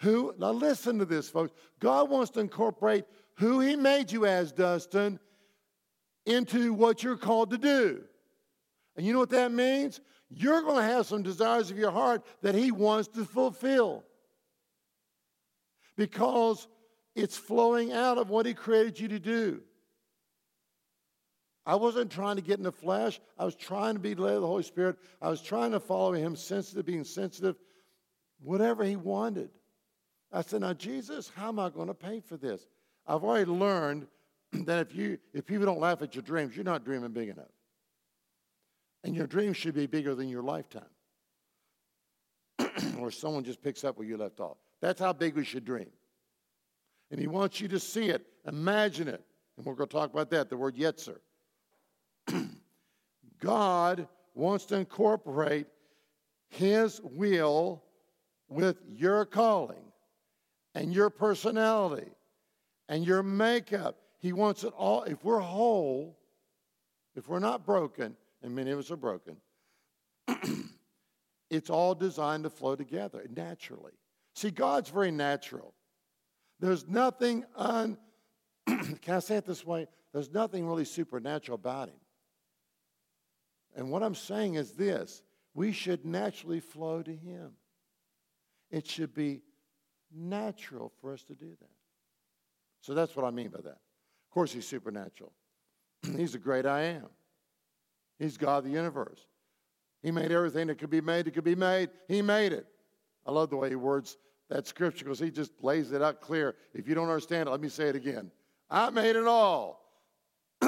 who, 0.00 0.34
now 0.38 0.52
listen 0.52 0.98
to 0.98 1.04
this, 1.04 1.28
folks. 1.28 1.52
God 1.78 2.08
wants 2.08 2.30
to 2.32 2.40
incorporate 2.40 3.04
who 3.34 3.60
He 3.60 3.76
made 3.76 4.10
you 4.10 4.26
as, 4.26 4.52
Dustin, 4.52 5.20
into 6.26 6.72
what 6.72 7.02
you're 7.02 7.16
called 7.16 7.50
to 7.50 7.58
do. 7.58 8.02
And 8.96 9.06
you 9.06 9.12
know 9.12 9.18
what 9.18 9.30
that 9.30 9.52
means? 9.52 10.00
you're 10.30 10.62
going 10.62 10.76
to 10.76 10.82
have 10.82 11.06
some 11.06 11.22
desires 11.22 11.70
of 11.70 11.78
your 11.78 11.90
heart 11.90 12.24
that 12.42 12.54
He 12.54 12.70
wants 12.70 13.08
to 13.08 13.24
fulfill 13.24 14.04
because 15.96 16.68
it's 17.16 17.36
flowing 17.36 17.92
out 17.92 18.16
of 18.16 18.30
what 18.30 18.46
He 18.46 18.54
created 18.54 18.98
you 19.00 19.08
to 19.08 19.18
do. 19.18 19.60
I 21.66 21.74
wasn't 21.74 22.10
trying 22.10 22.36
to 22.36 22.42
get 22.42 22.58
in 22.58 22.64
the 22.64 22.72
flesh. 22.72 23.20
I 23.38 23.44
was 23.44 23.54
trying 23.54 23.94
to 23.94 24.00
be 24.00 24.14
led 24.14 24.34
of 24.34 24.40
the 24.40 24.46
Holy 24.46 24.62
Spirit. 24.62 24.96
I 25.20 25.28
was 25.28 25.42
trying 25.42 25.72
to 25.72 25.80
follow 25.80 26.12
Him, 26.12 26.36
sensitive, 26.36 26.86
being 26.86 27.04
sensitive, 27.04 27.56
whatever 28.42 28.84
He 28.84 28.96
wanted. 28.96 29.50
I 30.32 30.42
said, 30.42 30.60
Now, 30.60 30.72
Jesus, 30.72 31.30
how 31.34 31.48
am 31.48 31.58
I 31.58 31.70
going 31.70 31.88
to 31.88 31.94
pay 31.94 32.20
for 32.20 32.36
this? 32.36 32.66
I've 33.06 33.24
already 33.24 33.50
learned 33.50 34.06
that 34.52 34.78
if, 34.78 34.94
you, 34.94 35.18
if 35.32 35.46
people 35.46 35.66
don't 35.66 35.80
laugh 35.80 36.02
at 36.02 36.14
your 36.14 36.22
dreams, 36.22 36.54
you're 36.54 36.64
not 36.64 36.84
dreaming 36.84 37.10
big 37.12 37.28
enough. 37.28 37.46
And 39.02 39.14
your 39.14 39.26
dreams 39.26 39.56
should 39.56 39.74
be 39.74 39.86
bigger 39.86 40.14
than 40.14 40.28
your 40.28 40.42
lifetime. 40.42 40.82
or 42.98 43.10
someone 43.10 43.44
just 43.44 43.62
picks 43.62 43.84
up 43.84 43.96
where 43.96 44.06
you 44.06 44.16
left 44.16 44.40
off. 44.40 44.58
That's 44.80 45.00
how 45.00 45.12
big 45.12 45.34
we 45.34 45.44
should 45.44 45.64
dream. 45.64 45.90
And 47.10 47.18
he 47.18 47.26
wants 47.26 47.60
you 47.60 47.68
to 47.68 47.80
see 47.80 48.08
it, 48.08 48.24
imagine 48.46 49.08
it, 49.08 49.24
And 49.56 49.66
we're 49.66 49.74
going 49.74 49.88
to 49.88 49.94
talk 49.94 50.12
about 50.12 50.30
that, 50.30 50.48
the 50.48 50.56
word 50.56 50.76
Yetzer. 50.76 51.18
God 53.40 54.06
wants 54.34 54.66
to 54.66 54.76
incorporate 54.76 55.66
His 56.48 57.00
will 57.02 57.82
with 58.50 58.76
your 58.88 59.24
calling 59.24 59.92
and 60.74 60.92
your 60.92 61.08
personality 61.08 62.10
and 62.88 63.06
your 63.06 63.22
makeup. 63.22 63.96
He 64.18 64.32
wants 64.34 64.64
it 64.64 64.72
all. 64.76 65.04
If 65.04 65.24
we're 65.24 65.38
whole, 65.38 66.18
if 67.14 67.28
we're 67.28 67.38
not 67.38 67.64
broken, 67.64 68.16
and 68.42 68.54
many 68.54 68.70
of 68.70 68.78
us 68.78 68.90
are 68.90 68.96
broken, 68.96 69.36
it's 71.50 71.70
all 71.70 71.94
designed 71.94 72.44
to 72.44 72.50
flow 72.50 72.76
together 72.76 73.24
naturally. 73.34 73.92
See, 74.34 74.50
God's 74.50 74.90
very 74.90 75.10
natural. 75.10 75.72
There's 76.58 76.86
nothing 76.86 77.44
un 77.56 77.96
can 78.66 79.14
I 79.14 79.20
say 79.20 79.36
it 79.36 79.46
this 79.46 79.64
way? 79.64 79.86
There's 80.12 80.30
nothing 80.30 80.66
really 80.66 80.84
supernatural 80.84 81.54
about 81.54 81.88
him. 81.88 81.96
And 83.74 83.90
what 83.90 84.02
I'm 84.02 84.14
saying 84.14 84.54
is 84.54 84.72
this 84.72 85.22
we 85.54 85.72
should 85.72 86.04
naturally 86.04 86.60
flow 86.60 87.02
to 87.02 87.14
him. 87.14 87.52
It 88.70 88.86
should 88.86 89.14
be 89.14 89.42
natural 90.14 90.92
for 91.00 91.12
us 91.12 91.22
to 91.24 91.34
do 91.34 91.50
that. 91.60 91.70
So 92.80 92.94
that's 92.94 93.14
what 93.14 93.24
I 93.24 93.30
mean 93.30 93.48
by 93.48 93.60
that. 93.62 93.68
Of 93.68 94.30
course, 94.32 94.52
he's 94.52 94.66
supernatural. 94.66 95.32
he's 96.16 96.32
the 96.32 96.38
great 96.38 96.66
I 96.66 96.82
am. 96.82 97.08
He's 98.18 98.36
God 98.36 98.58
of 98.58 98.64
the 98.64 98.70
universe. 98.70 99.26
He 100.02 100.10
made 100.10 100.32
everything 100.32 100.68
that 100.68 100.78
could 100.78 100.90
be 100.90 101.00
made 101.00 101.26
that 101.26 101.34
could 101.34 101.44
be 101.44 101.54
made. 101.54 101.90
He 102.08 102.22
made 102.22 102.52
it. 102.52 102.66
I 103.26 103.32
love 103.32 103.50
the 103.50 103.56
way 103.56 103.68
he 103.68 103.74
words 103.74 104.16
that 104.48 104.66
scripture 104.66 105.04
because 105.04 105.18
he 105.18 105.30
just 105.30 105.52
lays 105.62 105.92
it 105.92 106.02
out 106.02 106.20
clear. 106.20 106.56
If 106.74 106.88
you 106.88 106.94
don't 106.94 107.08
understand 107.08 107.48
it, 107.48 107.52
let 107.52 107.60
me 107.60 107.68
say 107.68 107.88
it 107.88 107.96
again. 107.96 108.30
I 108.70 108.90
made 108.90 109.16
it 109.16 109.26
all. 109.26 109.84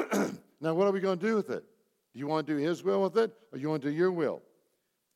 now, 0.61 0.75
what 0.75 0.87
are 0.87 0.93
we 0.93 1.01
going 1.01 1.19
to 1.19 1.27
do 1.27 1.35
with 1.35 1.51
it? 1.51 1.65
Do 2.13 2.19
you 2.19 2.27
want 2.27 2.47
to 2.47 2.53
do 2.53 2.59
his 2.59 2.83
will 2.83 3.03
with 3.03 3.17
it 3.17 3.33
or 3.53 3.59
you 3.59 3.69
want 3.69 3.83
to 3.83 3.91
do 3.91 3.95
your 3.95 4.13
will? 4.13 4.43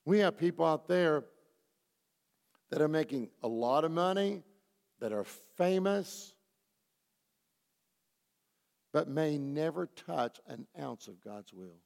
We 0.04 0.18
have 0.20 0.38
people 0.38 0.64
out 0.64 0.88
there 0.88 1.24
that 2.76 2.82
are 2.82 2.88
making 2.88 3.30
a 3.42 3.48
lot 3.48 3.84
of 3.84 3.90
money, 3.90 4.42
that 5.00 5.10
are 5.10 5.24
famous, 5.56 6.34
but 8.92 9.08
may 9.08 9.38
never 9.38 9.86
touch 9.86 10.38
an 10.46 10.66
ounce 10.78 11.08
of 11.08 11.18
God's 11.24 11.54
will 11.54 11.80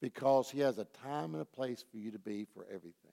because 0.00 0.48
He 0.48 0.60
has 0.60 0.78
a 0.78 0.86
time 0.86 1.34
and 1.34 1.42
a 1.42 1.44
place 1.44 1.84
for 1.90 1.98
you 1.98 2.10
to 2.12 2.18
be 2.18 2.46
for 2.54 2.64
everything. 2.64 3.12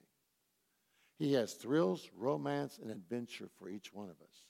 He 1.18 1.34
has 1.34 1.52
thrills, 1.52 2.08
romance, 2.16 2.78
and 2.80 2.90
adventure 2.90 3.50
for 3.58 3.68
each 3.68 3.92
one 3.92 4.08
of 4.08 4.16
us. 4.22 4.46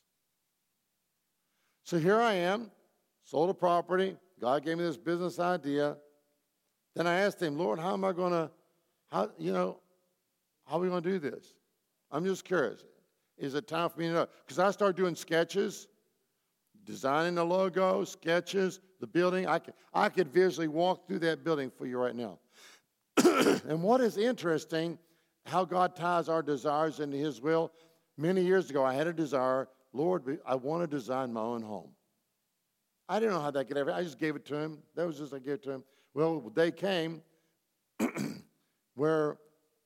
So 1.82 1.98
here 1.98 2.20
I 2.20 2.34
am, 2.34 2.70
sold 3.24 3.50
a 3.50 3.54
property. 3.54 4.16
God 4.40 4.64
gave 4.64 4.78
me 4.78 4.84
this 4.84 4.96
business 4.96 5.40
idea. 5.40 5.96
Then 6.94 7.08
I 7.08 7.22
asked 7.22 7.42
Him, 7.42 7.58
Lord, 7.58 7.80
how 7.80 7.94
am 7.94 8.04
I 8.04 8.12
going 8.12 8.30
to, 8.30 8.48
how, 9.10 9.30
you 9.38 9.52
know, 9.52 9.80
how 10.66 10.76
are 10.76 10.80
we 10.80 10.88
going 10.88 11.02
to 11.02 11.10
do 11.10 11.18
this? 11.18 11.52
I'm 12.10 12.24
just 12.24 12.44
curious. 12.44 12.84
Is 13.36 13.54
it 13.54 13.66
time 13.66 13.90
for 13.90 14.00
me 14.00 14.08
to 14.08 14.12
know? 14.12 14.26
Because 14.46 14.58
I 14.58 14.70
started 14.70 14.96
doing 14.96 15.16
sketches, 15.16 15.88
designing 16.84 17.34
the 17.34 17.44
logo, 17.44 18.04
sketches, 18.04 18.80
the 19.00 19.06
building. 19.06 19.46
I 19.46 19.58
could, 19.58 19.74
I 19.92 20.08
could 20.08 20.28
visually 20.28 20.68
walk 20.68 21.08
through 21.08 21.20
that 21.20 21.44
building 21.44 21.70
for 21.70 21.86
you 21.86 21.98
right 21.98 22.14
now. 22.14 22.38
and 23.24 23.82
what 23.82 24.00
is 24.00 24.16
interesting, 24.16 24.98
how 25.46 25.64
God 25.64 25.96
ties 25.96 26.28
our 26.28 26.42
desires 26.42 27.00
into 27.00 27.16
His 27.16 27.40
will. 27.40 27.72
Many 28.16 28.42
years 28.42 28.70
ago, 28.70 28.84
I 28.84 28.94
had 28.94 29.06
a 29.06 29.12
desire, 29.12 29.68
Lord, 29.92 30.38
I 30.46 30.54
want 30.54 30.82
to 30.82 30.86
design 30.86 31.32
my 31.32 31.40
own 31.40 31.62
home. 31.62 31.90
I 33.08 33.18
didn't 33.18 33.34
know 33.34 33.40
how 33.40 33.50
that 33.50 33.66
could 33.66 33.76
ever. 33.76 33.92
I 33.92 34.02
just 34.02 34.18
gave 34.18 34.36
it 34.36 34.44
to 34.46 34.56
him. 34.56 34.78
That 34.94 35.06
was 35.06 35.18
just 35.18 35.34
I 35.34 35.38
gave 35.38 35.54
it 35.54 35.62
to 35.64 35.72
him. 35.72 35.84
Well, 36.14 36.50
they 36.54 36.70
came 36.70 37.22
where 38.94 39.36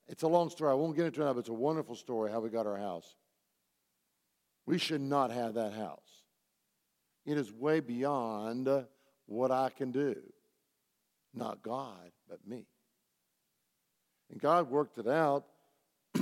it's 0.09 0.23
a 0.23 0.29
long 0.29 0.49
story. 0.51 0.71
I 0.71 0.75
won't 0.75 0.97
get 0.97 1.07
into 1.07 1.23
it 1.23 1.25
now, 1.25 1.35
but 1.35 1.41
it's 1.41 1.49
a 1.49 1.55
wonderful 1.55 1.95
story 1.95 2.31
how 2.31 2.41
we 2.41 2.49
got 2.49 2.67
our 2.67 2.79
house. 2.79 3.17
We 4.67 4.79
should 4.79 5.01
not 5.01 5.31
have 5.31 5.55
that 5.55 5.73
house. 5.73 6.25
It 7.27 7.37
is 7.37 7.53
way 7.53 7.81
beyond 7.81 8.69
what 9.27 9.51
I 9.51 9.71
can 9.71 9.93
do. 9.93 10.17
Not 11.35 11.63
God, 11.63 12.11
but 12.29 12.47
me. 12.47 12.67
And 14.31 14.41
God 14.41 14.71
worked 14.71 14.99
it 14.99 15.07
out 15.07 15.45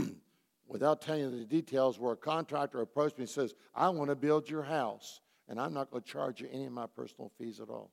without 0.68 1.00
telling 1.00 1.22
you 1.22 1.30
the 1.30 1.44
details 1.44 1.98
where 1.98 2.12
a 2.12 2.16
contractor 2.16 2.80
approached 2.80 3.18
me 3.18 3.22
and 3.22 3.30
says, 3.30 3.54
I 3.74 3.88
want 3.88 4.10
to 4.10 4.16
build 4.16 4.50
your 4.50 4.62
house, 4.62 5.20
and 5.48 5.60
I'm 5.60 5.72
not 5.72 5.90
going 5.90 6.02
to 6.02 6.08
charge 6.08 6.40
you 6.40 6.48
any 6.52 6.66
of 6.66 6.72
my 6.72 6.86
personal 6.86 7.30
fees 7.38 7.60
at 7.60 7.68
all. 7.68 7.90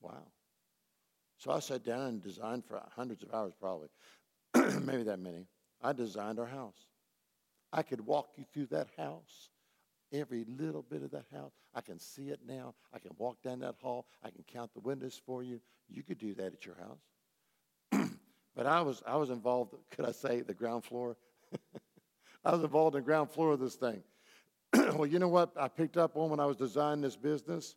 Wow. 0.00 0.26
So 1.40 1.50
I 1.50 1.58
sat 1.60 1.84
down 1.84 2.02
and 2.02 2.22
designed 2.22 2.66
for 2.66 2.82
hundreds 2.94 3.22
of 3.22 3.32
hours, 3.32 3.54
probably, 3.58 3.88
maybe 4.84 5.04
that 5.04 5.18
many. 5.18 5.46
I 5.82 5.94
designed 5.94 6.38
our 6.38 6.46
house. 6.46 6.76
I 7.72 7.82
could 7.82 8.02
walk 8.02 8.32
you 8.36 8.44
through 8.52 8.66
that 8.66 8.88
house, 8.98 9.48
every 10.12 10.44
little 10.44 10.82
bit 10.82 11.02
of 11.02 11.10
that 11.12 11.24
house. 11.32 11.52
I 11.74 11.80
can 11.80 11.98
see 11.98 12.28
it 12.28 12.40
now. 12.46 12.74
I 12.92 12.98
can 12.98 13.12
walk 13.16 13.42
down 13.42 13.60
that 13.60 13.76
hall. 13.80 14.04
I 14.22 14.28
can 14.28 14.44
count 14.52 14.74
the 14.74 14.80
windows 14.80 15.18
for 15.24 15.42
you. 15.42 15.62
You 15.88 16.02
could 16.02 16.18
do 16.18 16.34
that 16.34 16.52
at 16.52 16.66
your 16.66 16.74
house. 16.74 18.10
but 18.54 18.66
I 18.66 18.82
was, 18.82 19.02
I 19.06 19.16
was 19.16 19.30
involved, 19.30 19.74
could 19.92 20.04
I 20.04 20.12
say, 20.12 20.42
the 20.42 20.52
ground 20.52 20.84
floor? 20.84 21.16
I 22.44 22.52
was 22.52 22.62
involved 22.62 22.96
in 22.96 23.02
the 23.02 23.06
ground 23.06 23.30
floor 23.30 23.52
of 23.52 23.60
this 23.60 23.76
thing. 23.76 24.02
well, 24.74 25.06
you 25.06 25.18
know 25.18 25.28
what 25.28 25.52
I 25.58 25.68
picked 25.68 25.96
up 25.96 26.18
on 26.18 26.28
when 26.28 26.40
I 26.40 26.44
was 26.44 26.58
designing 26.58 27.00
this 27.00 27.16
business? 27.16 27.76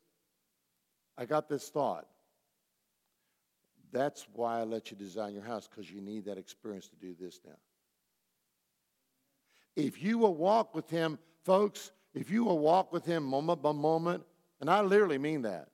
I 1.18 1.24
got 1.24 1.48
this 1.48 1.70
thought. 1.70 2.08
That's 3.94 4.26
why 4.34 4.60
I 4.60 4.64
let 4.64 4.90
you 4.90 4.98
design 4.98 5.36
your 5.36 5.44
house, 5.44 5.70
because 5.70 5.90
you 5.90 6.02
need 6.02 6.26
that 6.26 6.40
experience 6.40 6.88
to 6.88 6.96
do 6.96 7.16
this 7.18 7.40
now. 7.46 7.54
If 9.76 10.02
you 10.02 10.18
will 10.18 10.34
walk 10.34 10.74
with 10.74 10.90
Him, 10.90 11.20
folks, 11.46 11.92
if 12.16 12.32
you 12.32 12.44
will 12.44 12.58
walk 12.58 12.92
with 12.92 13.06
Him 13.06 13.24
moment 13.24 13.62
by 13.62 13.72
moment, 13.72 14.24
and 14.60 14.70
I 14.70 14.82
literally 14.82 15.20
mean 15.20 15.44
that. 15.44 15.68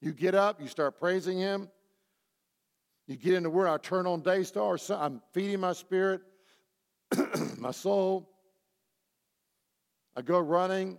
You 0.00 0.12
get 0.12 0.36
up, 0.36 0.60
you 0.60 0.68
start 0.68 1.00
praising 1.00 1.38
Him, 1.38 1.68
you 3.08 3.16
get 3.16 3.34
into 3.34 3.50
where 3.50 3.68
I 3.68 3.78
turn 3.78 4.06
on 4.06 4.20
Daystar, 4.20 4.78
I'm 4.90 5.20
feeding 5.32 5.58
my 5.58 5.72
spirit, 5.72 6.20
my 7.58 7.72
soul. 7.72 8.30
I 10.16 10.22
go 10.22 10.38
running, 10.38 10.98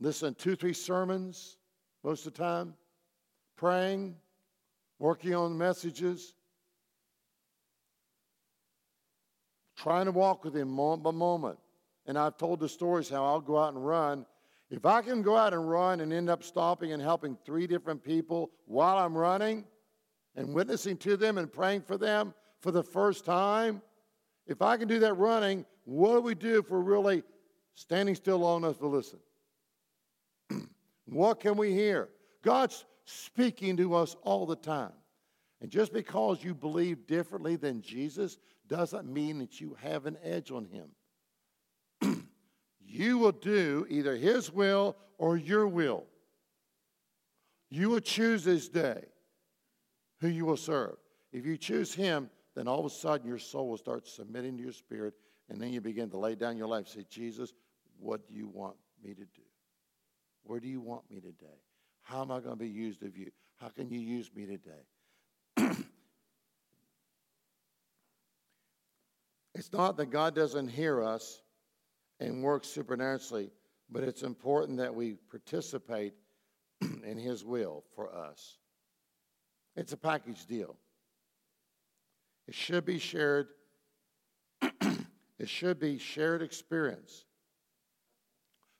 listen 0.00 0.34
two, 0.34 0.56
three 0.56 0.72
sermons 0.72 1.56
most 2.02 2.26
of 2.26 2.32
the 2.32 2.38
time, 2.38 2.74
praying, 3.56 4.16
working 5.02 5.34
on 5.34 5.58
messages, 5.58 6.36
trying 9.76 10.04
to 10.04 10.12
walk 10.12 10.44
with 10.44 10.54
Him 10.54 10.68
moment 10.68 11.02
by 11.02 11.10
moment. 11.10 11.58
And 12.06 12.16
I've 12.16 12.36
told 12.36 12.60
the 12.60 12.68
stories 12.68 13.08
how 13.08 13.24
I'll 13.24 13.40
go 13.40 13.58
out 13.58 13.74
and 13.74 13.84
run. 13.84 14.24
If 14.70 14.86
I 14.86 15.02
can 15.02 15.22
go 15.22 15.36
out 15.36 15.54
and 15.54 15.68
run 15.68 16.02
and 16.02 16.12
end 16.12 16.30
up 16.30 16.44
stopping 16.44 16.92
and 16.92 17.02
helping 17.02 17.36
three 17.44 17.66
different 17.66 18.04
people 18.04 18.52
while 18.66 18.96
I'm 18.96 19.18
running 19.18 19.64
and 20.36 20.54
witnessing 20.54 20.96
to 20.98 21.16
them 21.16 21.36
and 21.36 21.52
praying 21.52 21.82
for 21.82 21.98
them 21.98 22.32
for 22.60 22.70
the 22.70 22.84
first 22.84 23.24
time, 23.24 23.82
if 24.46 24.62
I 24.62 24.76
can 24.76 24.86
do 24.86 25.00
that 25.00 25.14
running, 25.14 25.66
what 25.84 26.14
do 26.14 26.20
we 26.20 26.36
do 26.36 26.60
if 26.60 26.70
we're 26.70 26.78
really 26.78 27.24
standing 27.74 28.14
still 28.14 28.38
long 28.38 28.62
enough 28.62 28.78
to 28.78 28.86
listen? 28.86 29.18
what 31.06 31.40
can 31.40 31.56
we 31.56 31.72
hear? 31.72 32.08
God's 32.44 32.84
speaking 33.04 33.76
to 33.78 33.94
us 33.94 34.16
all 34.22 34.46
the 34.46 34.56
time. 34.56 34.92
And 35.60 35.70
just 35.70 35.92
because 35.92 36.42
you 36.42 36.54
believe 36.54 37.06
differently 37.06 37.56
than 37.56 37.82
Jesus 37.82 38.38
doesn't 38.68 39.12
mean 39.12 39.38
that 39.38 39.60
you 39.60 39.76
have 39.80 40.06
an 40.06 40.16
edge 40.22 40.50
on 40.50 40.64
him. 40.64 40.88
you 42.84 43.18
will 43.18 43.32
do 43.32 43.86
either 43.88 44.16
his 44.16 44.52
will 44.52 44.96
or 45.18 45.36
your 45.36 45.68
will. 45.68 46.04
You 47.70 47.90
will 47.90 48.00
choose 48.00 48.44
this 48.44 48.68
day 48.68 49.04
who 50.20 50.28
you 50.28 50.44
will 50.44 50.56
serve. 50.56 50.96
If 51.32 51.46
you 51.46 51.56
choose 51.56 51.94
him, 51.94 52.28
then 52.54 52.68
all 52.68 52.80
of 52.80 52.86
a 52.86 52.90
sudden 52.90 53.26
your 53.26 53.38
soul 53.38 53.68
will 53.68 53.78
start 53.78 54.06
submitting 54.06 54.56
to 54.56 54.62
your 54.62 54.72
spirit, 54.72 55.14
and 55.48 55.60
then 55.60 55.72
you 55.72 55.80
begin 55.80 56.10
to 56.10 56.18
lay 56.18 56.34
down 56.34 56.56
your 56.56 56.66
life. 56.66 56.88
Say, 56.88 57.06
Jesus, 57.08 57.54
what 57.98 58.26
do 58.28 58.34
you 58.34 58.46
want 58.46 58.76
me 59.02 59.14
to 59.14 59.20
do? 59.20 59.42
Where 60.44 60.60
do 60.60 60.68
you 60.68 60.80
want 60.80 61.08
me 61.10 61.16
today? 61.16 61.60
How 62.02 62.20
am 62.22 62.30
I 62.30 62.40
going 62.40 62.56
to 62.56 62.56
be 62.56 62.68
used 62.68 63.02
of 63.02 63.16
you? 63.16 63.30
How 63.56 63.68
can 63.68 63.88
you 63.88 63.98
use 64.00 64.30
me 64.34 64.46
today? 64.46 64.82
it's 69.54 69.72
not 69.72 69.96
that 69.96 70.10
God 70.10 70.34
doesn't 70.34 70.68
hear 70.68 71.02
us 71.02 71.42
and 72.18 72.42
work 72.42 72.64
supernaturally, 72.64 73.50
but 73.90 74.02
it's 74.02 74.22
important 74.22 74.78
that 74.78 74.94
we 74.94 75.14
participate 75.30 76.14
in 76.80 77.16
His 77.18 77.44
will 77.44 77.84
for 77.94 78.14
us. 78.14 78.58
It's 79.76 79.92
a 79.92 79.96
package 79.96 80.44
deal. 80.46 80.76
It 82.48 82.54
should 82.54 82.84
be 82.84 82.98
shared. 82.98 83.48
it 84.60 85.48
should 85.48 85.78
be 85.78 85.98
shared 85.98 86.42
experience 86.42 87.24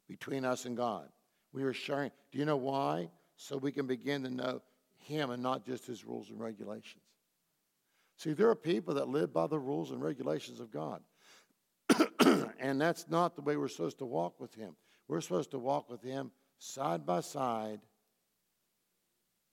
between 0.09 0.45
us 0.45 0.65
and 0.65 0.77
God. 0.77 1.09
We 1.53 1.65
are 1.65 1.73
sharing. 1.73 2.11
Do 2.31 2.39
you 2.39 2.45
know 2.45 2.57
why? 2.57 3.11
So 3.37 3.57
we 3.57 3.73
can 3.73 3.87
begin 3.87 4.23
to 4.25 4.31
know 4.31 4.63
Him 4.99 5.31
and 5.31 5.43
not 5.43 5.67
just 5.67 5.87
His 5.87 6.05
rules 6.05 6.31
and 6.31 6.41
regulations. 6.41 7.03
See, 8.19 8.33
there 8.33 8.49
are 8.49 8.55
people 8.55 8.95
that 8.95 9.09
live 9.09 9.33
by 9.33 9.47
the 9.47 9.59
rules 9.59 9.91
and 9.91 10.03
regulations 10.03 10.61
of 10.61 10.71
God. 10.71 11.03
and 12.61 12.81
that's 12.81 13.09
not 13.09 13.35
the 13.35 13.43
way 13.43 13.57
we're 13.57 13.69
supposed 13.69 13.99
to 13.99 14.07
walk 14.07 14.41
with 14.41 14.55
Him. 14.55 14.77
We're 15.09 15.21
supposed 15.21 15.51
to 15.51 15.59
walk 15.59 15.91
with 15.91 16.03
Him 16.03 16.31
side 16.59 17.05
by 17.05 17.21
side 17.21 17.81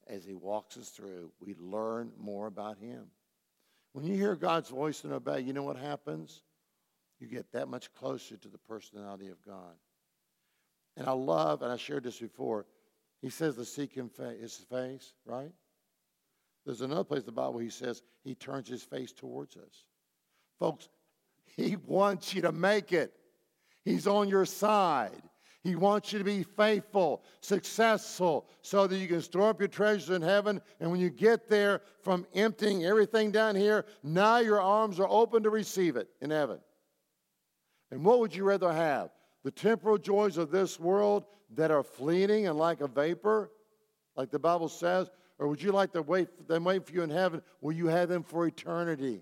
as 0.07 0.23
He 0.23 0.35
walks 0.35 0.77
us 0.77 0.89
through. 0.89 1.31
We 1.39 1.55
learn 1.59 2.11
more 2.17 2.47
about 2.47 2.77
Him. 2.77 3.07
When 3.93 4.05
you 4.05 4.15
hear 4.15 4.35
God's 4.35 4.69
voice 4.69 5.03
and 5.03 5.13
obey, 5.13 5.41
you 5.41 5.53
know 5.53 5.63
what 5.63 5.77
happens? 5.77 6.43
You 7.19 7.27
get 7.27 7.51
that 7.51 7.67
much 7.67 7.93
closer 7.93 8.37
to 8.37 8.47
the 8.47 8.57
personality 8.57 9.29
of 9.29 9.41
God. 9.43 9.75
And 10.99 11.07
I 11.07 11.13
love, 11.13 11.61
and 11.61 11.71
I 11.71 11.77
shared 11.77 12.03
this 12.03 12.19
before, 12.19 12.65
he 13.21 13.29
says 13.29 13.55
to 13.55 13.63
seek 13.63 13.93
him 13.93 14.09
fa- 14.09 14.35
his 14.39 14.55
face, 14.55 15.13
right? 15.25 15.51
There's 16.65 16.81
another 16.81 17.05
place 17.05 17.21
in 17.21 17.27
the 17.27 17.31
Bible 17.31 17.59
he 17.59 17.69
says 17.69 18.03
he 18.23 18.35
turns 18.35 18.67
his 18.67 18.83
face 18.83 19.13
towards 19.13 19.55
us. 19.55 19.85
Folks, 20.59 20.89
he 21.55 21.77
wants 21.77 22.35
you 22.35 22.41
to 22.41 22.51
make 22.51 22.91
it. 22.91 23.13
He's 23.85 24.07
on 24.07 24.27
your 24.27 24.45
side. 24.45 25.23
He 25.63 25.75
wants 25.75 26.11
you 26.11 26.19
to 26.19 26.25
be 26.25 26.43
faithful, 26.43 27.23
successful, 27.39 28.47
so 28.61 28.85
that 28.85 28.97
you 28.97 29.07
can 29.07 29.21
store 29.21 29.49
up 29.49 29.59
your 29.59 29.67
treasures 29.69 30.09
in 30.09 30.21
heaven. 30.21 30.61
And 30.81 30.91
when 30.91 30.99
you 30.99 31.09
get 31.09 31.47
there 31.47 31.81
from 32.01 32.25
emptying 32.33 32.85
everything 32.85 33.31
down 33.31 33.55
here, 33.55 33.85
now 34.03 34.39
your 34.39 34.61
arms 34.61 34.99
are 34.99 35.07
open 35.09 35.43
to 35.43 35.49
receive 35.49 35.95
it 35.95 36.09
in 36.21 36.29
heaven. 36.29 36.59
And 37.89 38.03
what 38.03 38.19
would 38.19 38.35
you 38.35 38.43
rather 38.43 38.71
have? 38.71 39.11
The 39.43 39.51
temporal 39.51 39.97
joys 39.97 40.37
of 40.37 40.51
this 40.51 40.79
world 40.79 41.25
that 41.55 41.71
are 41.71 41.83
fleeting 41.83 42.47
and 42.47 42.57
like 42.57 42.81
a 42.81 42.87
vapor, 42.87 43.51
like 44.15 44.31
the 44.31 44.39
Bible 44.39 44.69
says? 44.69 45.09
Or 45.37 45.47
would 45.47 45.61
you 45.61 45.71
like 45.71 45.93
to 45.93 46.01
wait 46.01 46.47
them 46.47 46.65
wait 46.65 46.85
for 46.85 46.93
you 46.93 47.01
in 47.01 47.09
heaven? 47.09 47.41
Will 47.61 47.71
you 47.71 47.87
have 47.87 48.09
them 48.09 48.23
for 48.23 48.45
eternity? 48.45 49.21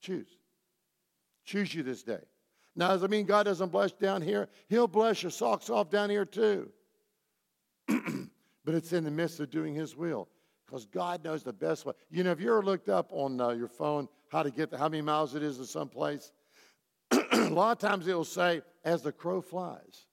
Choose. 0.00 0.28
Choose 1.44 1.74
you 1.74 1.82
this 1.82 2.02
day. 2.02 2.20
Now, 2.74 2.88
does 2.88 3.02
it 3.02 3.10
mean 3.10 3.26
God 3.26 3.44
doesn't 3.44 3.70
bless 3.70 3.92
down 3.92 4.22
here? 4.22 4.48
He'll 4.68 4.86
bless 4.86 5.22
your 5.22 5.30
socks 5.30 5.68
off 5.68 5.90
down 5.90 6.10
here 6.10 6.24
too. 6.24 6.70
but 7.88 8.74
it's 8.74 8.92
in 8.92 9.04
the 9.04 9.10
midst 9.10 9.40
of 9.40 9.50
doing 9.50 9.74
His 9.74 9.96
will 9.96 10.28
because 10.64 10.86
God 10.86 11.24
knows 11.24 11.42
the 11.42 11.52
best 11.52 11.84
way. 11.84 11.94
You 12.10 12.22
know, 12.22 12.30
if 12.30 12.40
you 12.40 12.48
ever 12.50 12.62
looked 12.62 12.88
up 12.88 13.08
on 13.10 13.40
uh, 13.40 13.50
your 13.50 13.68
phone 13.68 14.08
how 14.28 14.42
to 14.42 14.50
get 14.50 14.70
the, 14.70 14.78
how 14.78 14.88
many 14.88 15.02
miles 15.02 15.34
it 15.34 15.42
is 15.42 15.56
to 15.58 15.66
some 15.66 15.88
place, 15.88 16.32
a 17.32 17.48
lot 17.50 17.72
of 17.72 17.78
times 17.78 18.06
it'll 18.06 18.24
say, 18.24 18.62
as 18.84 19.02
the 19.02 19.12
crow 19.12 19.40
flies. 19.40 20.06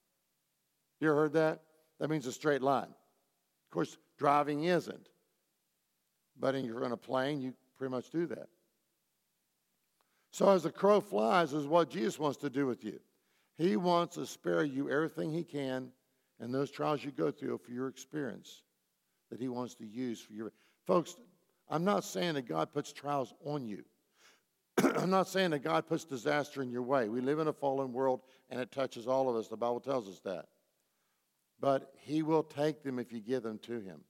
You 1.00 1.08
ever 1.08 1.16
heard 1.16 1.32
that? 1.34 1.62
That 2.00 2.10
means 2.10 2.26
a 2.26 2.32
straight 2.32 2.62
line. 2.62 2.84
Of 2.84 3.70
course, 3.70 3.96
driving 4.18 4.64
isn't. 4.64 5.08
But 6.38 6.54
if 6.54 6.64
you're 6.64 6.84
in 6.84 6.92
a 6.92 6.96
plane, 6.96 7.40
you 7.40 7.54
pretty 7.78 7.90
much 7.90 8.10
do 8.10 8.26
that. 8.26 8.48
So, 10.30 10.50
as 10.50 10.64
the 10.64 10.70
crow 10.70 11.00
flies, 11.00 11.52
is 11.54 11.66
what 11.66 11.88
Jesus 11.88 12.18
wants 12.18 12.38
to 12.38 12.50
do 12.50 12.66
with 12.66 12.84
you. 12.84 13.00
He 13.56 13.76
wants 13.76 14.16
to 14.16 14.26
spare 14.26 14.64
you 14.64 14.90
everything 14.90 15.32
He 15.32 15.44
can 15.44 15.90
and 16.40 16.52
those 16.54 16.70
trials 16.70 17.02
you 17.02 17.10
go 17.10 17.30
through 17.30 17.58
for 17.58 17.70
your 17.70 17.88
experience 17.88 18.62
that 19.30 19.40
He 19.40 19.48
wants 19.48 19.74
to 19.76 19.86
use 19.86 20.20
for 20.20 20.34
your. 20.34 20.52
Folks, 20.86 21.16
I'm 21.68 21.84
not 21.84 22.04
saying 22.04 22.34
that 22.34 22.46
God 22.46 22.72
puts 22.72 22.92
trials 22.92 23.32
on 23.44 23.64
you. 23.64 23.84
I'm 24.96 25.10
not 25.10 25.28
saying 25.28 25.50
that 25.50 25.60
God 25.60 25.86
puts 25.86 26.04
disaster 26.04 26.62
in 26.62 26.70
your 26.70 26.82
way. 26.82 27.08
We 27.08 27.20
live 27.20 27.38
in 27.38 27.48
a 27.48 27.52
fallen 27.52 27.92
world 27.92 28.20
and 28.50 28.60
it 28.60 28.70
touches 28.70 29.06
all 29.06 29.28
of 29.28 29.36
us. 29.36 29.48
The 29.48 29.56
Bible 29.56 29.80
tells 29.80 30.08
us 30.08 30.20
that. 30.20 30.46
But 31.60 31.92
He 31.98 32.22
will 32.22 32.42
take 32.42 32.82
them 32.82 32.98
if 32.98 33.12
you 33.12 33.20
give 33.20 33.42
them 33.42 33.58
to 33.60 33.80
Him. 33.80 34.00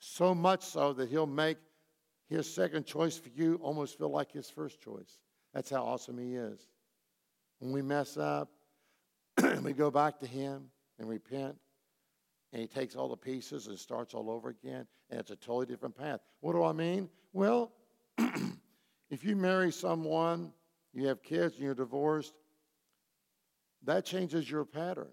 So 0.00 0.34
much 0.34 0.64
so 0.64 0.92
that 0.94 1.08
He'll 1.08 1.26
make 1.26 1.58
His 2.28 2.52
second 2.52 2.86
choice 2.86 3.16
for 3.16 3.28
you 3.28 3.58
almost 3.62 3.98
feel 3.98 4.10
like 4.10 4.32
His 4.32 4.50
first 4.50 4.80
choice. 4.80 5.18
That's 5.54 5.70
how 5.70 5.84
awesome 5.84 6.18
He 6.18 6.34
is. 6.34 6.66
When 7.60 7.72
we 7.72 7.82
mess 7.82 8.16
up, 8.16 8.50
we 9.62 9.72
go 9.72 9.90
back 9.90 10.18
to 10.20 10.26
Him 10.26 10.70
and 10.98 11.08
repent, 11.08 11.56
and 12.52 12.60
He 12.60 12.68
takes 12.68 12.96
all 12.96 13.08
the 13.08 13.16
pieces 13.16 13.68
and 13.68 13.78
starts 13.78 14.14
all 14.14 14.30
over 14.30 14.48
again, 14.48 14.86
and 15.10 15.20
it's 15.20 15.30
a 15.30 15.36
totally 15.36 15.66
different 15.66 15.96
path. 15.96 16.20
What 16.40 16.52
do 16.52 16.64
I 16.64 16.72
mean? 16.72 17.08
Well, 17.32 17.72
if 19.10 19.24
you 19.24 19.36
marry 19.36 19.72
someone, 19.72 20.52
you 20.92 21.06
have 21.06 21.22
kids, 21.22 21.54
and 21.54 21.64
you're 21.64 21.74
divorced, 21.74 22.34
that 23.84 24.04
changes 24.04 24.50
your 24.50 24.64
pattern. 24.64 25.10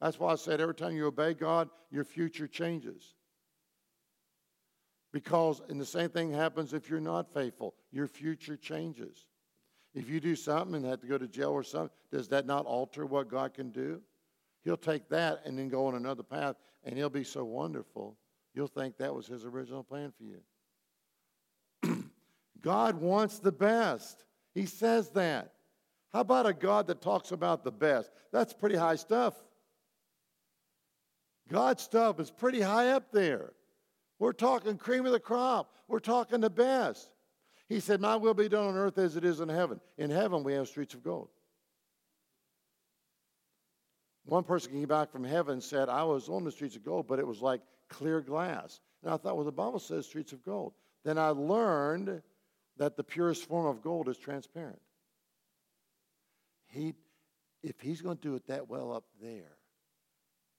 That's 0.00 0.18
why 0.18 0.32
I 0.32 0.36
said 0.36 0.60
every 0.60 0.74
time 0.74 0.96
you 0.96 1.06
obey 1.06 1.34
God, 1.34 1.68
your 1.90 2.04
future 2.04 2.46
changes. 2.46 3.14
Because, 5.12 5.62
and 5.68 5.80
the 5.80 5.86
same 5.86 6.10
thing 6.10 6.32
happens 6.32 6.72
if 6.72 6.88
you're 6.88 7.00
not 7.00 7.32
faithful, 7.32 7.74
your 7.90 8.06
future 8.06 8.56
changes. 8.56 9.26
If 9.94 10.08
you 10.08 10.20
do 10.20 10.36
something 10.36 10.74
and 10.76 10.84
have 10.84 11.00
to 11.00 11.06
go 11.06 11.18
to 11.18 11.26
jail 11.26 11.50
or 11.50 11.62
something, 11.62 11.90
does 12.12 12.28
that 12.28 12.46
not 12.46 12.66
alter 12.66 13.06
what 13.06 13.28
God 13.28 13.54
can 13.54 13.70
do? 13.70 14.00
He'll 14.64 14.76
take 14.76 15.08
that 15.08 15.40
and 15.44 15.58
then 15.58 15.68
go 15.68 15.86
on 15.86 15.94
another 15.94 16.22
path, 16.22 16.56
and 16.84 16.96
he'll 16.96 17.08
be 17.08 17.24
so 17.24 17.44
wonderful, 17.44 18.16
you'll 18.54 18.68
think 18.68 18.98
that 18.98 19.14
was 19.14 19.26
his 19.26 19.44
original 19.44 19.82
plan 19.82 20.12
for 20.16 20.24
you. 20.24 20.40
God 22.60 23.00
wants 23.00 23.38
the 23.38 23.52
best. 23.52 24.24
He 24.54 24.66
says 24.66 25.10
that. 25.10 25.52
How 26.12 26.20
about 26.20 26.46
a 26.46 26.52
God 26.52 26.86
that 26.86 27.02
talks 27.02 27.32
about 27.32 27.64
the 27.64 27.70
best? 27.70 28.10
That's 28.32 28.52
pretty 28.52 28.76
high 28.76 28.96
stuff. 28.96 29.34
God's 31.48 31.82
stuff 31.82 32.20
is 32.20 32.30
pretty 32.30 32.60
high 32.60 32.90
up 32.90 33.10
there. 33.12 33.52
We're 34.18 34.32
talking 34.32 34.76
cream 34.76 35.06
of 35.06 35.12
the 35.12 35.20
crop. 35.20 35.72
We're 35.86 36.00
talking 36.00 36.40
the 36.40 36.50
best. 36.50 37.10
He 37.68 37.80
said, 37.80 38.00
My 38.00 38.16
will 38.16 38.34
be 38.34 38.48
done 38.48 38.66
on 38.66 38.76
earth 38.76 38.98
as 38.98 39.16
it 39.16 39.24
is 39.24 39.40
in 39.40 39.48
heaven. 39.48 39.80
In 39.96 40.10
heaven, 40.10 40.42
we 40.42 40.54
have 40.54 40.68
streets 40.68 40.94
of 40.94 41.04
gold. 41.04 41.28
One 44.24 44.44
person 44.44 44.72
came 44.72 44.88
back 44.88 45.10
from 45.10 45.24
heaven 45.24 45.60
said, 45.60 45.88
I 45.88 46.02
was 46.02 46.28
on 46.28 46.44
the 46.44 46.52
streets 46.52 46.76
of 46.76 46.84
gold, 46.84 47.06
but 47.06 47.18
it 47.18 47.26
was 47.26 47.40
like 47.40 47.62
clear 47.88 48.20
glass. 48.20 48.80
And 49.02 49.12
I 49.12 49.16
thought, 49.16 49.36
well, 49.36 49.44
the 49.44 49.52
Bible 49.52 49.78
says 49.78 50.06
streets 50.06 50.32
of 50.32 50.44
gold. 50.44 50.74
Then 51.04 51.16
I 51.16 51.28
learned 51.28 52.20
that 52.78 52.96
the 52.96 53.04
purest 53.04 53.46
form 53.46 53.66
of 53.66 53.82
gold 53.82 54.08
is 54.08 54.16
transparent. 54.16 54.80
He, 56.68 56.94
if 57.62 57.80
he's 57.80 58.00
going 58.02 58.16
to 58.16 58.22
do 58.22 58.34
it 58.34 58.46
that 58.48 58.68
well 58.68 58.92
up 58.92 59.04
there, 59.22 59.56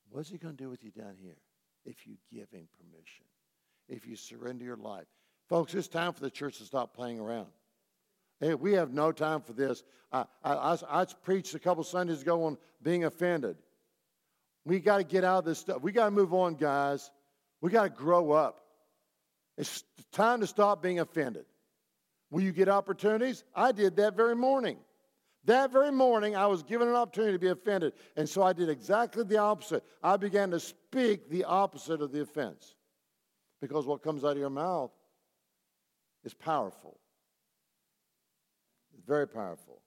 what's 0.10 0.30
he 0.30 0.38
going 0.38 0.56
to 0.56 0.64
do 0.64 0.70
with 0.70 0.84
you 0.84 0.92
down 0.92 1.16
here 1.22 1.38
if 1.86 2.08
you 2.08 2.16
give 2.32 2.50
him 2.52 2.68
permission? 2.78 3.26
if 3.90 4.08
you 4.08 4.16
surrender 4.16 4.64
your 4.64 4.78
life. 4.78 5.08
Folks, 5.50 5.74
it's 5.74 5.88
time 5.88 6.14
for 6.14 6.22
the 6.22 6.30
church 6.30 6.60
to 6.60 6.64
stop 6.64 6.94
playing 6.94 7.20
around. 7.20 7.48
Hey, 8.40 8.54
we 8.54 8.74
have 8.74 8.94
no 8.94 9.12
time 9.12 9.42
for 9.42 9.54
this. 9.54 9.84
I, 10.12 10.26
I, 10.44 10.78
I 10.90 11.06
preached 11.24 11.56
a 11.56 11.60
couple 11.60 11.84
Sundays 11.84 12.22
ago 12.22 12.46
on 12.46 12.58
being 12.82 13.04
offended. 13.04 13.58
We 14.64 14.80
got 14.80 14.98
to 14.98 15.04
get 15.04 15.24
out 15.24 15.40
of 15.40 15.46
this 15.46 15.60
stuff. 15.60 15.82
We 15.82 15.92
got 15.92 16.06
to 16.06 16.12
move 16.12 16.34
on, 16.34 16.56
guys. 16.56 17.12
We 17.62 17.72
got 17.72 17.84
to 17.84 17.90
grow 17.90 18.32
up. 18.32 18.62
It's 19.58 19.84
time 20.14 20.40
to 20.40 20.48
stop 20.48 20.82
being 20.82 21.00
offended. 21.00 21.46
Will 22.32 22.42
you 22.42 22.52
get 22.52 22.70
opportunities? 22.70 23.44
I 23.56 23.72
did 23.72 23.96
that 23.98 24.16
very 24.16 24.36
morning. 24.36 24.78
That 25.46 25.72
very 25.72 25.92
morning, 25.92 26.36
I 26.36 26.46
was 26.48 26.64
given 26.64 26.88
an 26.88 26.96
opportunity 26.96 27.34
to 27.34 27.40
be 27.40 27.48
offended. 27.48 27.94
And 28.16 28.28
so 28.28 28.44
I 28.44 28.54
did 28.54 28.70
exactly 28.70 29.24
the 29.24 29.38
opposite. 29.38 29.84
I 30.04 30.18
began 30.18 30.52
to 30.52 30.60
speak 30.60 31.30
the 31.30 31.46
opposite 31.46 32.02
of 32.02 32.12
the 32.12 32.22
offense 32.22 32.76
because 33.62 33.86
what 33.86 34.04
comes 34.04 34.24
out 34.24 34.34
of 34.34 34.38
your 34.38 34.50
mouth 34.50 34.92
is 36.24 36.34
powerful. 36.34 37.00
It's 38.94 39.08
very 39.08 39.28
powerful. 39.28 39.82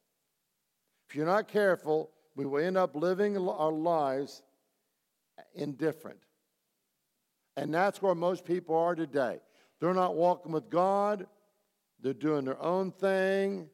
If 1.08 1.14
you're 1.14 1.26
not 1.26 1.48
careful, 1.48 2.10
we 2.34 2.46
will 2.46 2.64
end 2.64 2.76
up 2.76 2.96
living 2.96 3.36
our 3.36 3.72
lives 3.72 4.42
indifferent. 5.54 6.18
And 7.56 7.72
that's 7.72 8.00
where 8.00 8.14
most 8.14 8.44
people 8.44 8.76
are 8.76 8.94
today. 8.94 9.40
They're 9.80 9.92
not 9.92 10.16
walking 10.16 10.52
with 10.52 10.70
God, 10.70 11.26
they're 12.02 12.12
doing 12.12 12.44
their 12.44 12.60
own 12.60 12.92
thing. 12.92 13.68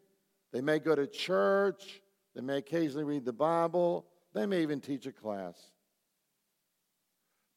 They 0.53 0.61
may 0.61 0.79
go 0.79 0.95
to 0.95 1.07
church, 1.07 2.01
they 2.35 2.41
may 2.41 2.59
occasionally 2.59 3.05
read 3.05 3.25
the 3.25 3.33
Bible, 3.33 4.07
they 4.35 4.47
may 4.47 4.63
even 4.63 4.81
teach 4.81 5.07
a 5.07 5.13
class 5.13 5.71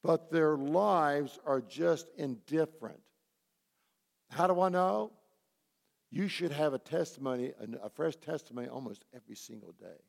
but 0.03 0.31
their 0.31 0.57
lives 0.57 1.39
are 1.45 1.62
just 1.62 2.07
indifferent. 2.17 2.99
How 4.29 4.47
do 4.47 4.60
I 4.62 4.69
know? 4.69 5.12
You 6.10 6.27
should 6.27 6.51
have 6.51 6.73
a 6.73 6.79
testimony, 6.79 7.53
a 7.81 7.89
fresh 7.89 8.15
testimony 8.15 8.67
almost 8.67 9.05
every 9.15 9.36
single 9.36 9.73
day. 9.73 9.99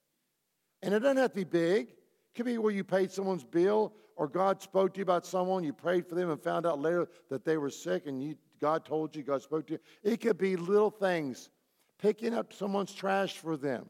And 0.82 0.94
it 0.94 1.00
doesn't 1.00 1.18
have 1.18 1.30
to 1.30 1.36
be 1.36 1.44
big. 1.44 1.88
It 1.90 2.34
could 2.34 2.46
be 2.46 2.58
where 2.58 2.72
you 2.72 2.82
paid 2.82 3.10
someone's 3.12 3.44
bill 3.44 3.92
or 4.16 4.28
God 4.28 4.60
spoke 4.60 4.94
to 4.94 4.98
you 4.98 5.02
about 5.02 5.26
someone, 5.26 5.64
you 5.64 5.72
prayed 5.72 6.06
for 6.06 6.14
them 6.14 6.30
and 6.30 6.42
found 6.42 6.66
out 6.66 6.80
later 6.80 7.08
that 7.30 7.44
they 7.44 7.56
were 7.56 7.70
sick 7.70 8.06
and 8.06 8.22
you, 8.22 8.36
God 8.62 8.84
told 8.84 9.16
you, 9.16 9.24
God 9.24 9.42
spoke 9.42 9.66
to 9.66 9.72
you. 9.72 9.78
It 10.04 10.20
could 10.20 10.38
be 10.38 10.54
little 10.54 10.88
things, 10.88 11.50
picking 11.98 12.32
up 12.32 12.52
someone's 12.52 12.94
trash 12.94 13.36
for 13.38 13.56
them, 13.56 13.88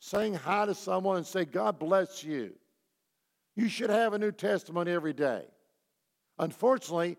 saying 0.00 0.34
hi 0.34 0.64
to 0.64 0.74
someone 0.74 1.18
and 1.18 1.26
say, 1.26 1.44
God 1.44 1.78
bless 1.78 2.24
you. 2.24 2.54
You 3.56 3.68
should 3.68 3.90
have 3.90 4.14
a 4.14 4.18
new 4.18 4.32
testimony 4.32 4.90
every 4.90 5.12
day. 5.12 5.42
Unfortunately, 6.38 7.18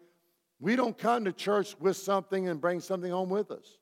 we 0.60 0.76
don't 0.76 0.98
come 0.98 1.24
to 1.26 1.32
church 1.32 1.76
with 1.80 1.98
something 1.98 2.50
and 2.50 2.60
bring 2.60 2.80
something 2.80 3.12
home 3.12 3.30
with 3.30 3.52
us. 3.52 3.78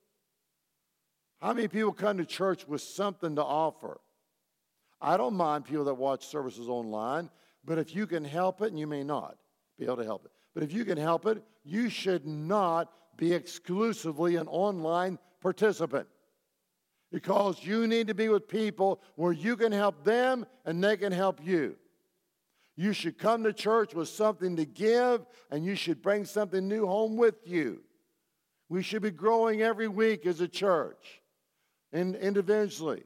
How 1.39 1.53
many 1.53 1.69
people 1.69 1.93
come 1.93 2.17
to 2.17 2.25
church 2.25 2.67
with 2.67 2.81
something 2.81 3.37
to 3.37 3.43
offer? 3.43 4.01
I 4.99 5.15
don't 5.15 5.35
mind 5.35 5.63
people 5.63 5.85
that 5.85 5.93
watch 5.93 6.27
services 6.27 6.67
online, 6.67 7.29
but 7.63 7.77
if 7.77 7.95
you 7.95 8.07
can 8.07 8.25
help 8.25 8.61
it, 8.61 8.71
and 8.71 8.79
you 8.79 8.87
may 8.87 9.05
not 9.05 9.37
be 9.79 9.85
able 9.85 9.97
to 9.97 10.03
help 10.03 10.25
it, 10.25 10.31
but 10.53 10.63
if 10.63 10.73
you 10.73 10.83
can 10.83 10.97
help 10.97 11.25
it, 11.27 11.41
you 11.67 11.89
should 11.89 12.25
not 12.25 12.91
be 13.17 13.33
exclusively 13.33 14.35
an 14.35 14.47
online 14.47 15.17
participant 15.41 16.07
because 17.11 17.63
you 17.63 17.87
need 17.87 18.07
to 18.07 18.13
be 18.13 18.29
with 18.29 18.47
people 18.47 19.01
where 19.15 19.31
you 19.31 19.55
can 19.55 19.71
help 19.71 20.03
them 20.03 20.45
and 20.65 20.83
they 20.83 20.97
can 20.97 21.11
help 21.11 21.39
you. 21.43 21.75
You 22.75 22.93
should 22.93 23.17
come 23.17 23.43
to 23.43 23.53
church 23.53 23.95
with 23.95 24.07
something 24.07 24.55
to 24.55 24.65
give, 24.65 25.25
and 25.49 25.65
you 25.65 25.73
should 25.73 26.01
bring 26.01 26.25
something 26.25 26.67
new 26.67 26.85
home 26.85 27.17
with 27.17 27.35
you. 27.43 27.81
We 28.69 28.83
should 28.83 29.01
be 29.01 29.09
growing 29.09 29.63
every 29.63 29.87
week 29.87 30.27
as 30.27 30.41
a 30.41 30.47
church 30.47 31.21
and 31.91 32.15
individually. 32.15 33.03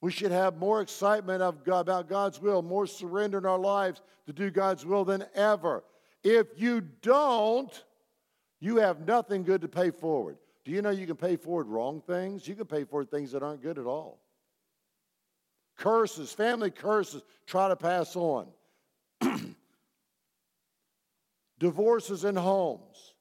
We 0.00 0.12
should 0.12 0.30
have 0.30 0.56
more 0.56 0.80
excitement 0.80 1.42
of 1.42 1.64
God, 1.64 1.80
about 1.80 2.08
God's 2.08 2.40
will, 2.40 2.62
more 2.62 2.86
surrender 2.86 3.38
in 3.38 3.46
our 3.46 3.58
lives 3.58 4.00
to 4.26 4.32
do 4.32 4.50
God's 4.50 4.86
will 4.86 5.04
than 5.04 5.24
ever. 5.34 5.84
If 6.28 6.60
you 6.60 6.80
don't, 6.80 7.84
you 8.58 8.78
have 8.78 9.06
nothing 9.06 9.44
good 9.44 9.60
to 9.60 9.68
pay 9.68 9.92
forward. 9.92 10.38
Do 10.64 10.72
you 10.72 10.82
know 10.82 10.90
you 10.90 11.06
can 11.06 11.14
pay 11.14 11.36
forward 11.36 11.68
wrong 11.68 12.02
things? 12.04 12.48
You 12.48 12.56
can 12.56 12.66
pay 12.66 12.82
forward 12.82 13.12
things 13.12 13.30
that 13.30 13.44
aren't 13.44 13.62
good 13.62 13.78
at 13.78 13.86
all. 13.86 14.18
Curses, 15.76 16.32
family 16.32 16.72
curses, 16.72 17.22
try 17.46 17.68
to 17.68 17.76
pass 17.76 18.16
on. 18.16 18.48
Divorces 21.60 22.24
in 22.24 22.34
homes. 22.34 23.14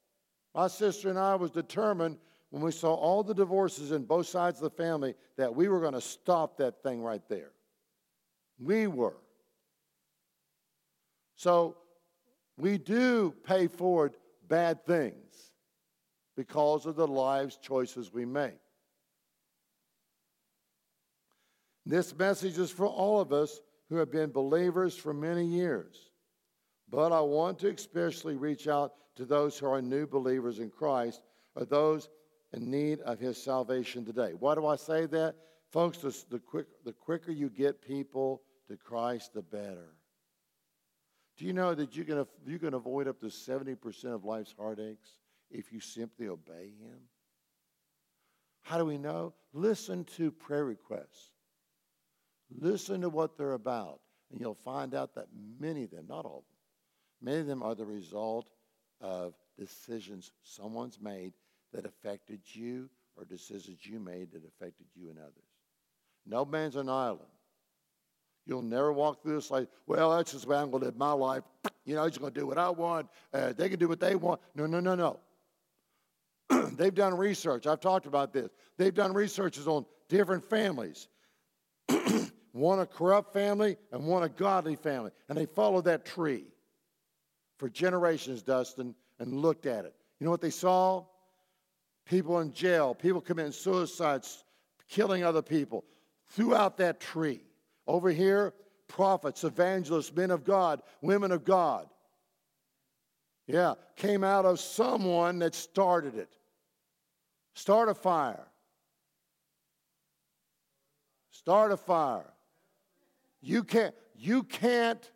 My 0.55 0.67
sister 0.67 1.07
and 1.07 1.19
I 1.19 1.35
was 1.35 1.51
determined 1.51 2.17
when 2.49 2.63
we 2.63 2.71
saw 2.71 2.95
all 2.95 3.21
the 3.21 3.35
divorces 3.35 3.91
in 3.91 4.05
both 4.05 4.25
sides 4.25 4.57
of 4.57 4.63
the 4.63 4.83
family 4.83 5.13
that 5.37 5.53
we 5.53 5.67
were 5.67 5.79
going 5.79 5.93
to 5.93 6.01
stop 6.01 6.57
that 6.57 6.81
thing 6.81 7.03
right 7.03 7.21
there. 7.29 7.51
We 8.57 8.87
were. 8.87 9.17
So 11.35 11.77
we 12.57 12.77
do 12.77 13.33
pay 13.43 13.67
forward 13.67 14.15
bad 14.47 14.85
things 14.85 15.51
because 16.35 16.85
of 16.85 16.95
the 16.95 17.07
lives 17.07 17.57
choices 17.57 18.13
we 18.13 18.25
make. 18.25 18.59
This 21.85 22.17
message 22.17 22.57
is 22.57 22.71
for 22.71 22.87
all 22.87 23.19
of 23.19 23.31
us 23.31 23.61
who 23.89 23.97
have 23.97 24.11
been 24.11 24.31
believers 24.31 24.95
for 24.95 25.13
many 25.13 25.45
years. 25.45 26.09
But 26.89 27.11
I 27.11 27.21
want 27.21 27.59
to 27.59 27.69
especially 27.69 28.35
reach 28.35 28.67
out 28.67 28.93
to 29.15 29.25
those 29.25 29.57
who 29.57 29.67
are 29.67 29.81
new 29.81 30.07
believers 30.07 30.59
in 30.59 30.69
Christ 30.69 31.21
or 31.55 31.65
those 31.65 32.09
in 32.53 32.69
need 32.69 33.01
of 33.01 33.19
his 33.19 33.41
salvation 33.41 34.05
today. 34.05 34.31
Why 34.39 34.55
do 34.55 34.65
I 34.65 34.75
say 34.75 35.05
that? 35.07 35.35
Folks, 35.71 35.99
the, 35.99 36.39
quick, 36.39 36.67
the 36.83 36.93
quicker 36.93 37.31
you 37.31 37.49
get 37.49 37.81
people 37.81 38.41
to 38.67 38.77
Christ, 38.77 39.33
the 39.33 39.41
better. 39.41 39.93
Do 41.37 41.45
you 41.45 41.53
know 41.53 41.75
that 41.75 41.95
you 41.95 42.03
can, 42.03 42.25
you 42.45 42.59
can 42.59 42.73
avoid 42.73 43.07
up 43.07 43.19
to 43.19 43.27
70% 43.27 44.05
of 44.13 44.23
life's 44.23 44.53
heartaches? 44.57 45.17
if 45.51 45.71
you 45.71 45.79
simply 45.79 46.27
obey 46.27 46.73
Him? 46.79 46.99
How 48.63 48.77
do 48.77 48.85
we 48.85 48.97
know? 48.97 49.33
Listen 49.53 50.03
to 50.17 50.31
prayer 50.31 50.65
requests. 50.65 51.31
Listen 52.59 53.01
to 53.01 53.09
what 53.09 53.37
they're 53.37 53.53
about, 53.53 53.99
and 54.31 54.39
you'll 54.39 54.55
find 54.55 54.93
out 54.93 55.15
that 55.15 55.27
many 55.59 55.83
of 55.83 55.91
them, 55.91 56.05
not 56.07 56.25
all 56.25 56.39
of 56.39 56.43
them, 56.43 57.31
many 57.33 57.41
of 57.41 57.47
them 57.47 57.63
are 57.63 57.75
the 57.75 57.85
result 57.85 58.49
of 59.01 59.33
decisions 59.57 60.31
someone's 60.43 60.99
made 60.99 61.33
that 61.73 61.85
affected 61.85 62.39
you 62.43 62.89
or 63.15 63.25
decisions 63.25 63.85
you 63.85 63.99
made 63.99 64.31
that 64.31 64.43
affected 64.45 64.85
you 64.93 65.09
and 65.09 65.19
others. 65.19 65.33
No 66.25 66.45
man's 66.45 66.75
an 66.75 66.89
island. 66.89 67.21
You'll 68.45 68.61
never 68.61 68.93
walk 68.93 69.23
through 69.23 69.35
this 69.35 69.49
like, 69.49 69.67
well, 69.87 70.15
that's 70.15 70.31
just 70.31 70.45
the 70.45 70.51
way 70.51 70.57
I'm 70.57 70.69
going 70.69 70.81
to 70.81 70.85
live 70.87 70.97
my 70.97 71.11
life. 71.11 71.43
You 71.85 71.95
know, 71.95 72.03
I'm 72.03 72.09
just 72.09 72.19
going 72.19 72.33
to 72.33 72.39
do 72.39 72.45
what 72.45 72.57
I 72.57 72.69
want. 72.69 73.07
Uh, 73.33 73.53
they 73.53 73.69
can 73.69 73.79
do 73.79 73.87
what 73.87 73.99
they 73.99 74.15
want. 74.15 74.41
No, 74.55 74.65
no, 74.65 74.79
no, 74.79 74.95
no. 74.95 75.19
They've 76.73 76.93
done 76.93 77.15
research. 77.15 77.65
I've 77.65 77.79
talked 77.79 78.05
about 78.05 78.33
this. 78.33 78.49
They've 78.77 78.93
done 78.93 79.13
researches 79.13 79.67
on 79.67 79.85
different 80.09 80.47
families. 80.47 81.07
one 82.51 82.79
a 82.79 82.85
corrupt 82.85 83.33
family 83.33 83.77
and 83.91 84.05
one 84.05 84.23
a 84.23 84.29
godly 84.29 84.75
family. 84.75 85.11
And 85.27 85.37
they 85.37 85.45
followed 85.45 85.85
that 85.85 86.05
tree 86.05 86.45
for 87.57 87.69
generations, 87.69 88.43
Dustin, 88.43 88.95
and 89.19 89.33
looked 89.33 89.65
at 89.65 89.85
it. 89.85 89.93
You 90.19 90.25
know 90.25 90.31
what 90.31 90.41
they 90.41 90.49
saw? 90.49 91.05
People 92.05 92.39
in 92.39 92.53
jail, 92.53 92.93
people 92.93 93.21
committing 93.21 93.51
suicides, 93.51 94.43
killing 94.87 95.23
other 95.23 95.41
people 95.41 95.83
throughout 96.29 96.77
that 96.77 96.99
tree. 96.99 97.41
Over 97.87 98.09
here, 98.09 98.53
prophets, 98.87 99.43
evangelists, 99.43 100.13
men 100.13 100.31
of 100.31 100.43
God, 100.43 100.81
women 101.01 101.31
of 101.31 101.43
God. 101.43 101.87
Yeah, 103.47 103.75
came 103.95 104.23
out 104.23 104.45
of 104.45 104.59
someone 104.59 105.39
that 105.39 105.53
started 105.53 106.15
it. 106.15 106.35
Start 107.53 107.89
a 107.89 107.93
fire. 107.93 108.47
Start 111.31 111.71
a 111.71 111.77
fire. 111.77 112.33
You 113.41 113.63
can't, 113.63 113.93
you 114.15 114.43
can't, 114.43 115.11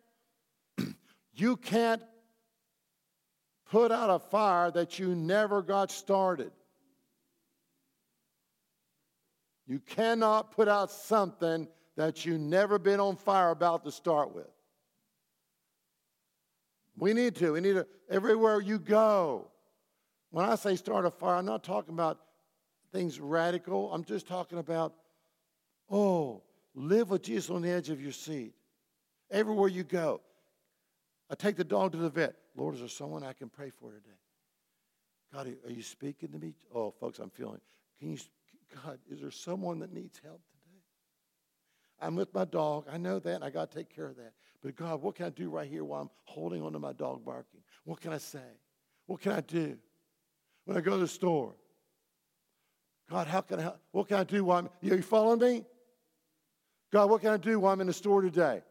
you 1.34 1.58
can't 1.58 2.04
put 3.72 3.92
out 3.92 4.10
a 4.10 4.20
fire 4.20 4.70
that 4.72 5.00
you 5.00 5.16
never 5.16 5.64
got 5.64 5.92
started. 5.92 6.52
You 9.66 9.80
cannot 9.80 10.52
put 10.52 10.68
out 10.68 10.92
something 10.92 11.68
that 12.00 12.26
you 12.26 12.38
never 12.38 12.80
been 12.80 13.02
on 13.02 13.18
fire 13.18 13.52
about 13.52 13.84
to 13.84 13.92
start 13.92 14.34
with. 14.34 14.48
We 16.96 17.12
need 17.12 17.36
to. 17.36 17.52
We 17.52 17.60
need 17.60 17.74
to, 17.74 17.86
everywhere 18.10 18.62
you 18.62 18.80
go. 18.80 19.50
When 20.32 20.46
I 20.46 20.56
say 20.56 20.78
start 20.78 21.06
a 21.06 21.12
fire, 21.12 21.36
I'm 21.36 21.46
not 21.46 21.62
talking 21.62 21.94
about 21.94 22.18
things 22.94 23.20
radical. 23.20 23.94
I'm 23.94 24.06
just 24.06 24.30
talking 24.30 24.60
about, 24.60 24.94
oh, 25.90 26.42
live 26.74 27.10
with 27.10 27.22
Jesus 27.22 27.50
on 27.50 27.62
the 27.62 27.70
edge 27.70 27.90
of 27.90 28.02
your 28.02 28.14
seat. 28.14 28.54
Everywhere 29.30 29.68
you 29.68 29.84
go. 29.84 30.22
I 31.30 31.36
take 31.36 31.58
the 31.58 31.66
dog 31.66 31.92
to 31.92 31.98
the 31.98 32.10
vet. 32.10 32.34
Lord, 32.56 32.76
is 32.76 32.80
there 32.80 32.88
someone 32.88 33.26
I 33.26 33.34
can 33.34 33.50
pray 33.50 33.72
for 33.72 33.92
today? 33.92 34.16
God, 35.34 35.54
are 35.68 35.72
you 35.72 35.84
speaking 35.84 36.32
to 36.32 36.40
me? 36.40 36.54
Oh, 36.74 36.92
folks, 36.98 37.20
I'm 37.20 37.30
feeling. 37.30 37.60
Can 38.00 38.14
you, 38.14 38.18
God, 38.86 39.00
is 39.12 39.20
there 39.20 39.32
someone 39.32 39.80
that 39.80 39.92
needs 39.92 40.22
help 40.24 40.40
today? 40.50 40.59
I'm 42.02 42.16
with 42.16 42.34
my 42.34 42.46
dog. 42.46 42.86
I 42.92 42.98
know 42.98 43.20
that. 43.20 43.44
I 43.44 43.50
got 43.50 43.72
to 43.72 43.78
take 43.78 43.94
care 43.94 44.08
of 44.08 44.16
that. 44.18 44.34
But 44.62 44.76
God, 44.76 45.02
what 45.02 45.16
can 45.16 45.26
I 45.26 45.30
do 45.30 45.50
right 45.50 45.70
here 45.70 45.84
while 45.84 46.02
I'm 46.02 46.10
holding 46.26 46.62
onto 46.62 46.80
my 46.80 46.94
dog 46.94 47.26
barking? 47.26 47.62
What 47.86 48.02
can 48.02 48.14
I 48.14 48.18
say? 48.18 48.40
What 49.06 49.22
can 49.22 49.32
I 49.32 49.42
do? 49.42 49.78
When 50.66 50.78
I 50.78 50.82
go 50.82 50.92
to 50.92 50.98
the 50.98 51.08
store, 51.08 51.56
God, 53.10 53.28
how 53.28 53.42
can 53.42 53.60
I, 53.60 53.74
what 53.92 54.08
can 54.08 54.18
I 54.18 54.24
do 54.24 54.44
while 54.44 54.60
I'm, 54.60 54.70
you 54.82 55.02
following 55.02 55.40
me? 55.40 55.66
God, 56.92 57.10
what 57.10 57.22
can 57.22 57.32
I 57.32 57.38
do 57.38 57.60
while 57.60 57.74
I'm 57.74 57.82
in 57.82 57.88
the 57.88 57.94
store 57.94 58.22
today? 58.22 58.62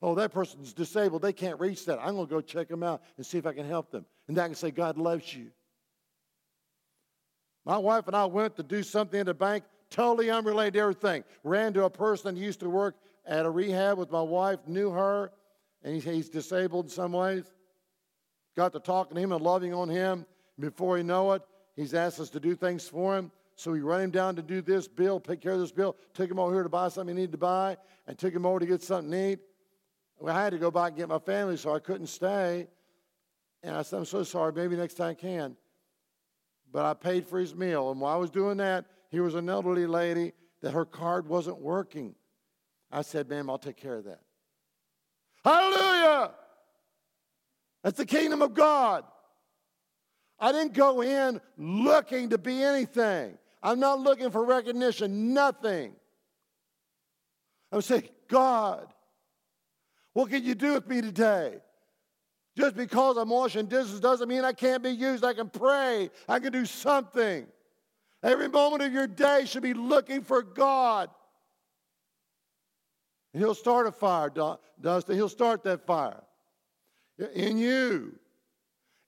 Oh, 0.00 0.14
that 0.16 0.32
person's 0.32 0.72
disabled. 0.72 1.22
They 1.22 1.32
can't 1.32 1.60
reach 1.60 1.86
that. 1.86 1.98
I'm 2.00 2.14
going 2.14 2.26
to 2.26 2.30
go 2.30 2.40
check 2.40 2.68
them 2.68 2.82
out 2.82 3.02
and 3.16 3.24
see 3.24 3.38
if 3.38 3.46
I 3.46 3.52
can 3.52 3.66
help 3.66 3.90
them. 3.90 4.04
And 4.26 4.36
then 4.36 4.44
I 4.44 4.48
can 4.48 4.56
say, 4.56 4.70
God 4.70 4.98
loves 4.98 5.32
you. 5.32 5.50
My 7.64 7.78
wife 7.78 8.08
and 8.08 8.16
I 8.16 8.24
went 8.24 8.56
to 8.56 8.64
do 8.64 8.82
something 8.82 9.20
in 9.20 9.26
the 9.26 9.34
bank, 9.34 9.64
totally 9.92 10.30
unrelated 10.30 10.74
to 10.74 10.80
everything. 10.80 11.22
Ran 11.44 11.72
to 11.74 11.84
a 11.84 11.90
person 11.90 12.34
who 12.34 12.42
used 12.42 12.60
to 12.60 12.70
work 12.70 12.96
at 13.26 13.46
a 13.46 13.50
rehab 13.50 13.98
with 13.98 14.10
my 14.10 14.22
wife, 14.22 14.58
knew 14.66 14.90
her, 14.90 15.30
and 15.84 16.02
he's 16.02 16.28
disabled 16.28 16.86
in 16.86 16.90
some 16.90 17.12
ways. 17.12 17.44
Got 18.56 18.72
to 18.72 18.80
talking 18.80 19.14
to 19.14 19.22
him 19.22 19.32
and 19.32 19.42
loving 19.42 19.72
on 19.72 19.88
him. 19.88 20.26
Before 20.58 20.98
you 20.98 21.04
know 21.04 21.32
it, 21.32 21.42
he's 21.76 21.94
asked 21.94 22.20
us 22.20 22.30
to 22.30 22.40
do 22.40 22.54
things 22.54 22.88
for 22.88 23.16
him. 23.16 23.30
So 23.54 23.70
we 23.70 23.80
run 23.80 24.00
him 24.00 24.10
down 24.10 24.34
to 24.36 24.42
do 24.42 24.62
this 24.62 24.88
bill, 24.88 25.20
take 25.20 25.40
care 25.40 25.52
of 25.52 25.60
this 25.60 25.72
bill, 25.72 25.96
took 26.14 26.30
him 26.30 26.38
over 26.38 26.52
here 26.52 26.62
to 26.62 26.68
buy 26.68 26.88
something 26.88 27.14
he 27.14 27.22
needed 27.22 27.32
to 27.32 27.38
buy, 27.38 27.76
and 28.06 28.18
took 28.18 28.34
him 28.34 28.46
over 28.46 28.58
to 28.58 28.66
get 28.66 28.82
something 28.82 29.10
to 29.10 29.32
eat. 29.32 29.38
Well, 30.18 30.34
I 30.34 30.42
had 30.42 30.50
to 30.50 30.58
go 30.58 30.70
back 30.70 30.88
and 30.88 30.96
get 30.96 31.08
my 31.08 31.18
family, 31.18 31.56
so 31.56 31.74
I 31.74 31.78
couldn't 31.78 32.06
stay. 32.06 32.66
And 33.62 33.76
I 33.76 33.82
said, 33.82 33.98
I'm 33.98 34.04
so 34.04 34.22
sorry, 34.22 34.52
maybe 34.52 34.76
next 34.76 34.94
time 34.94 35.10
I 35.10 35.14
can. 35.14 35.56
But 36.72 36.84
I 36.86 36.94
paid 36.94 37.26
for 37.26 37.38
his 37.38 37.54
meal. 37.54 37.90
And 37.90 38.00
while 38.00 38.14
I 38.14 38.16
was 38.16 38.30
doing 38.30 38.56
that, 38.56 38.86
here 39.12 39.22
was 39.22 39.34
an 39.34 39.48
elderly 39.50 39.86
lady 39.86 40.32
that 40.62 40.72
her 40.72 40.86
card 40.86 41.28
wasn't 41.28 41.60
working. 41.60 42.14
I 42.90 43.02
said, 43.02 43.28
ma'am, 43.28 43.50
I'll 43.50 43.58
take 43.58 43.76
care 43.76 43.98
of 43.98 44.04
that. 44.04 44.20
Hallelujah! 45.44 46.30
That's 47.84 47.98
the 47.98 48.06
kingdom 48.06 48.40
of 48.40 48.54
God. 48.54 49.04
I 50.40 50.50
didn't 50.50 50.72
go 50.72 51.02
in 51.02 51.40
looking 51.58 52.30
to 52.30 52.38
be 52.38 52.62
anything. 52.62 53.36
I'm 53.62 53.78
not 53.78 54.00
looking 54.00 54.30
for 54.30 54.44
recognition, 54.44 55.34
nothing. 55.34 55.92
I'm 57.70 57.82
saying, 57.82 58.08
God, 58.28 58.86
what 60.14 60.30
can 60.30 60.42
you 60.42 60.54
do 60.54 60.72
with 60.72 60.88
me 60.88 61.02
today? 61.02 61.58
Just 62.56 62.76
because 62.76 63.18
I'm 63.18 63.28
washing 63.28 63.66
dishes 63.66 64.00
doesn't 64.00 64.28
mean 64.28 64.44
I 64.44 64.52
can't 64.52 64.82
be 64.82 64.90
used. 64.90 65.24
I 65.24 65.34
can 65.34 65.50
pray, 65.50 66.10
I 66.28 66.38
can 66.38 66.52
do 66.52 66.64
something. 66.64 67.46
Every 68.22 68.48
moment 68.48 68.82
of 68.82 68.92
your 68.92 69.06
day 69.06 69.44
should 69.46 69.62
be 69.62 69.74
looking 69.74 70.22
for 70.22 70.42
God. 70.42 71.10
And 73.32 73.42
he'll 73.42 73.54
start 73.54 73.86
a 73.86 73.92
fire, 73.92 74.30
Dustin. 74.80 75.16
He'll 75.16 75.28
start 75.28 75.64
that 75.64 75.86
fire. 75.86 76.22
In 77.34 77.58
you. 77.58 78.18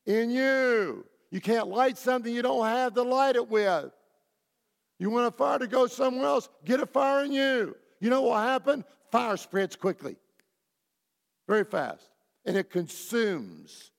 In 0.07 0.31
you. 0.31 1.07
You 1.31 1.41
can't 1.41 1.69
light 1.69 1.99
something 1.99 2.33
you 2.33 2.43
don't 2.43 2.67
have 2.67 2.95
to 2.95 3.03
light 3.03 3.37
it 3.37 3.49
with. 3.49 3.91
You 4.99 5.11
want 5.11 5.27
a 5.27 5.37
fire 5.37 5.59
to 5.59 5.67
go 5.67 5.87
somewhere 5.87 6.27
else? 6.27 6.49
Get 6.65 6.81
a 6.81 6.87
fire 6.87 7.25
in 7.25 7.33
you. 7.33 7.77
You 8.01 8.11
know 8.11 8.23
what 8.23 8.43
happened? 8.43 8.85
Fire 9.11 9.37
spreads 9.37 9.77
quickly, 9.77 10.17
very 11.49 11.65
fast, 11.65 12.11
and 12.45 12.57
it 12.57 12.71
consumes. 12.71 13.91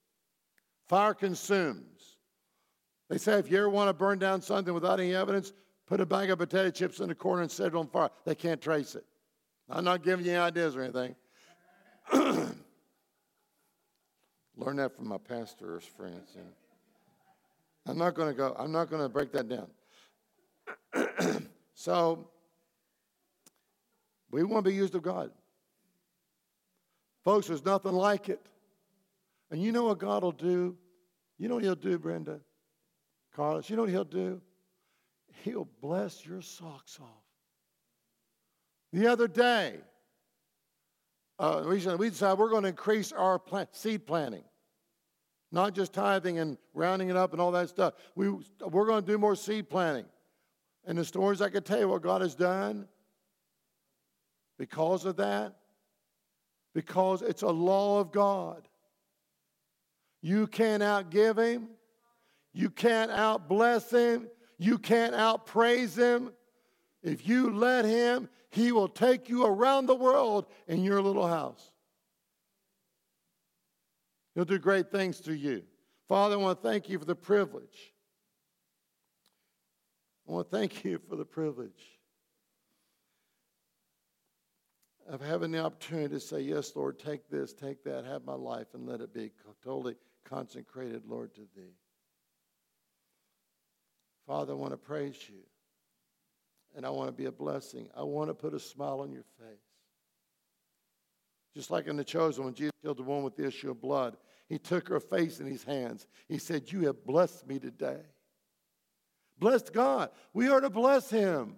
Fire 0.88 1.14
consumes. 1.14 1.95
They 3.10 3.18
say 3.18 3.38
if 3.38 3.52
you 3.52 3.58
ever 3.58 3.70
want 3.70 3.90
to 3.90 3.94
burn 3.94 4.20
down 4.20 4.42
something 4.42 4.74
without 4.74 5.00
any 5.00 5.14
evidence, 5.14 5.54
put 5.88 6.02
a 6.02 6.06
bag 6.06 6.32
of 6.32 6.40
potato 6.40 6.72
chips 6.72 7.00
in 7.00 7.10
the 7.10 7.16
corner 7.16 7.44
and 7.44 7.52
set 7.52 7.68
it 7.68 7.76
on 7.76 7.88
fire. 7.88 8.10
They 8.26 8.36
can't 8.36 8.62
trace 8.62 8.96
it. 8.96 9.06
I'm 9.70 9.84
not 9.84 10.04
giving 10.04 10.26
you 10.26 10.32
any 10.32 10.40
ideas 10.40 10.76
or 10.76 10.82
anything. 10.82 11.16
Learn 14.58 14.78
that 14.78 14.96
from 14.96 15.08
my 15.08 15.18
pastor's 15.18 15.84
friends. 15.84 16.38
I'm 17.86 17.98
not 17.98 18.16
going 18.16 18.30
to 18.30 18.34
go, 18.34 18.56
I'm 18.58 18.72
not 18.72 18.90
going 18.90 19.02
to 19.02 19.10
break 19.10 19.32
that 19.34 19.50
down. 19.50 19.68
so, 21.74 22.30
we 24.32 24.44
want 24.44 24.66
to 24.66 24.72
be 24.72 24.76
used 24.76 24.96
of 24.96 25.04
God. 25.04 25.32
Folks, 27.24 27.48
there's 27.48 27.66
nothing 27.66 27.94
like 27.94 28.30
it. 28.30 28.42
And 29.52 29.62
you 29.62 29.72
know 29.72 29.86
what 29.86 30.00
God 30.00 30.24
will 30.24 30.32
do? 30.32 30.76
You 31.38 31.48
know 31.50 31.56
what 31.56 31.64
He'll 31.64 31.76
do, 31.76 32.00
Brenda? 32.00 32.40
Carlos, 33.36 33.70
you 33.70 33.76
know 33.76 33.82
what 33.82 33.92
He'll 33.92 34.04
do? 34.06 34.42
He'll 35.44 35.68
bless 35.82 36.26
your 36.26 36.42
socks 36.42 36.98
off. 37.02 37.24
The 38.94 39.08
other 39.08 39.28
day, 39.28 39.76
uh, 41.38 41.64
we 41.68 42.10
decided 42.10 42.40
we're 42.40 42.50
going 42.50 42.64
to 42.64 42.70
increase 42.70 43.12
our 43.12 43.38
plant, 43.38 43.76
seed 43.76 44.08
planting, 44.08 44.46
not 45.52 45.76
just 45.76 45.92
tithing 45.92 46.40
and 46.40 46.58
rounding 46.74 47.10
it 47.10 47.18
up 47.18 47.34
and 47.34 47.42
all 47.42 47.52
that 47.52 47.68
stuff. 47.68 47.96
We, 48.16 48.30
we're 48.62 48.86
going 48.86 49.04
to 49.04 49.12
do 49.12 49.18
more 49.18 49.36
seed 49.36 49.70
planting. 49.70 50.06
And 50.86 50.98
the 50.98 51.04
stories 51.04 51.42
I 51.42 51.50
could 51.50 51.66
tell 51.66 51.80
you 51.80 51.90
what 51.90 52.04
God 52.04 52.22
has 52.22 52.36
done 52.36 52.88
because 54.58 55.04
of 55.04 55.18
that, 55.18 55.56
because 56.74 57.22
it's 57.22 57.42
a 57.42 57.50
law 57.50 58.00
of 58.00 58.14
God. 58.14 58.68
You 60.22 60.48
can't 60.48 60.82
outgive 60.82 61.38
Him, 61.38 61.68
you 62.56 62.70
can't 62.70 63.12
out 63.12 63.50
bless 63.50 63.92
Him, 63.92 64.28
you 64.58 64.78
can't 64.78 65.14
out 65.14 65.46
praise 65.46 65.96
Him. 65.96 66.32
If 67.04 67.28
you 67.28 67.54
let 67.54 67.86
Him, 67.86 68.30
he 68.50 68.72
will 68.72 68.88
take 68.88 69.28
you 69.28 69.46
around 69.46 69.86
the 69.86 69.96
world 69.96 70.46
in 70.66 70.84
your 70.86 71.02
little 71.02 71.28
house. 71.28 71.72
He'll 74.34 74.46
do 74.46 74.58
great 74.58 74.90
things 74.90 75.20
to 75.22 75.36
you. 75.36 75.64
Father, 76.08 76.36
I 76.36 76.38
want 76.38 76.62
to 76.62 76.68
thank 76.68 76.88
you 76.88 76.98
for 76.98 77.04
the 77.04 77.16
privilege. 77.16 77.94
I 80.28 80.32
want 80.32 80.50
to 80.50 80.58
thank 80.58 80.84
you 80.86 81.02
for 81.10 81.18
the 81.18 81.26
privilege 81.26 82.00
of 85.10 85.20
having 85.20 85.52
the 85.52 85.64
opportunity 85.64 86.16
to 86.16 86.20
say, 86.22 86.40
Yes, 86.40 86.74
Lord, 86.78 86.98
take 86.98 87.30
this, 87.30 87.54
take 87.54 87.84
that, 87.84 88.06
have 88.06 88.24
my 88.24 88.34
life, 88.34 88.68
and 88.74 88.88
let 88.88 89.02
it 89.02 89.14
be 89.14 89.32
totally 89.62 89.96
consecrated, 90.24 91.04
Lord, 91.06 91.36
to 91.36 91.42
Thee. 91.56 91.74
Father, 94.28 94.54
I 94.54 94.56
want 94.56 94.72
to 94.72 94.78
praise 94.78 95.18
you 95.30 95.42
and 96.76 96.86
I 96.86 96.90
want 96.90 97.08
to 97.08 97.14
be 97.14 97.26
a 97.26 97.32
blessing. 97.32 97.90
I 97.96 98.04
want 98.04 98.30
to 98.30 98.34
put 98.34 98.54
a 98.54 98.60
smile 98.60 99.02
on 99.02 99.12
your 99.12 99.24
face. 99.40 99.60
Just 101.56 101.72
like 101.72 101.88
in 101.88 101.96
the 101.96 102.04
chosen, 102.04 102.44
when 102.44 102.54
Jesus 102.54 102.74
healed 102.82 102.98
the 102.98 103.04
woman 103.04 103.24
with 103.24 103.38
the 103.38 103.48
issue 103.48 103.72
of 103.72 103.80
blood, 103.80 104.18
he 104.50 104.58
took 104.60 104.90
her 104.90 105.00
face 105.00 105.40
in 105.40 105.48
his 105.48 105.64
hands. 105.64 106.06
He 106.28 106.38
said, 106.38 106.72
You 106.72 106.82
have 106.88 107.06
blessed 107.06 107.48
me 107.48 107.60
today. 107.60 108.02
Blessed 109.40 109.72
God. 109.74 110.10
We 110.34 110.50
are 110.50 110.60
to 110.60 110.70
bless 110.70 111.10
him. 111.10 111.56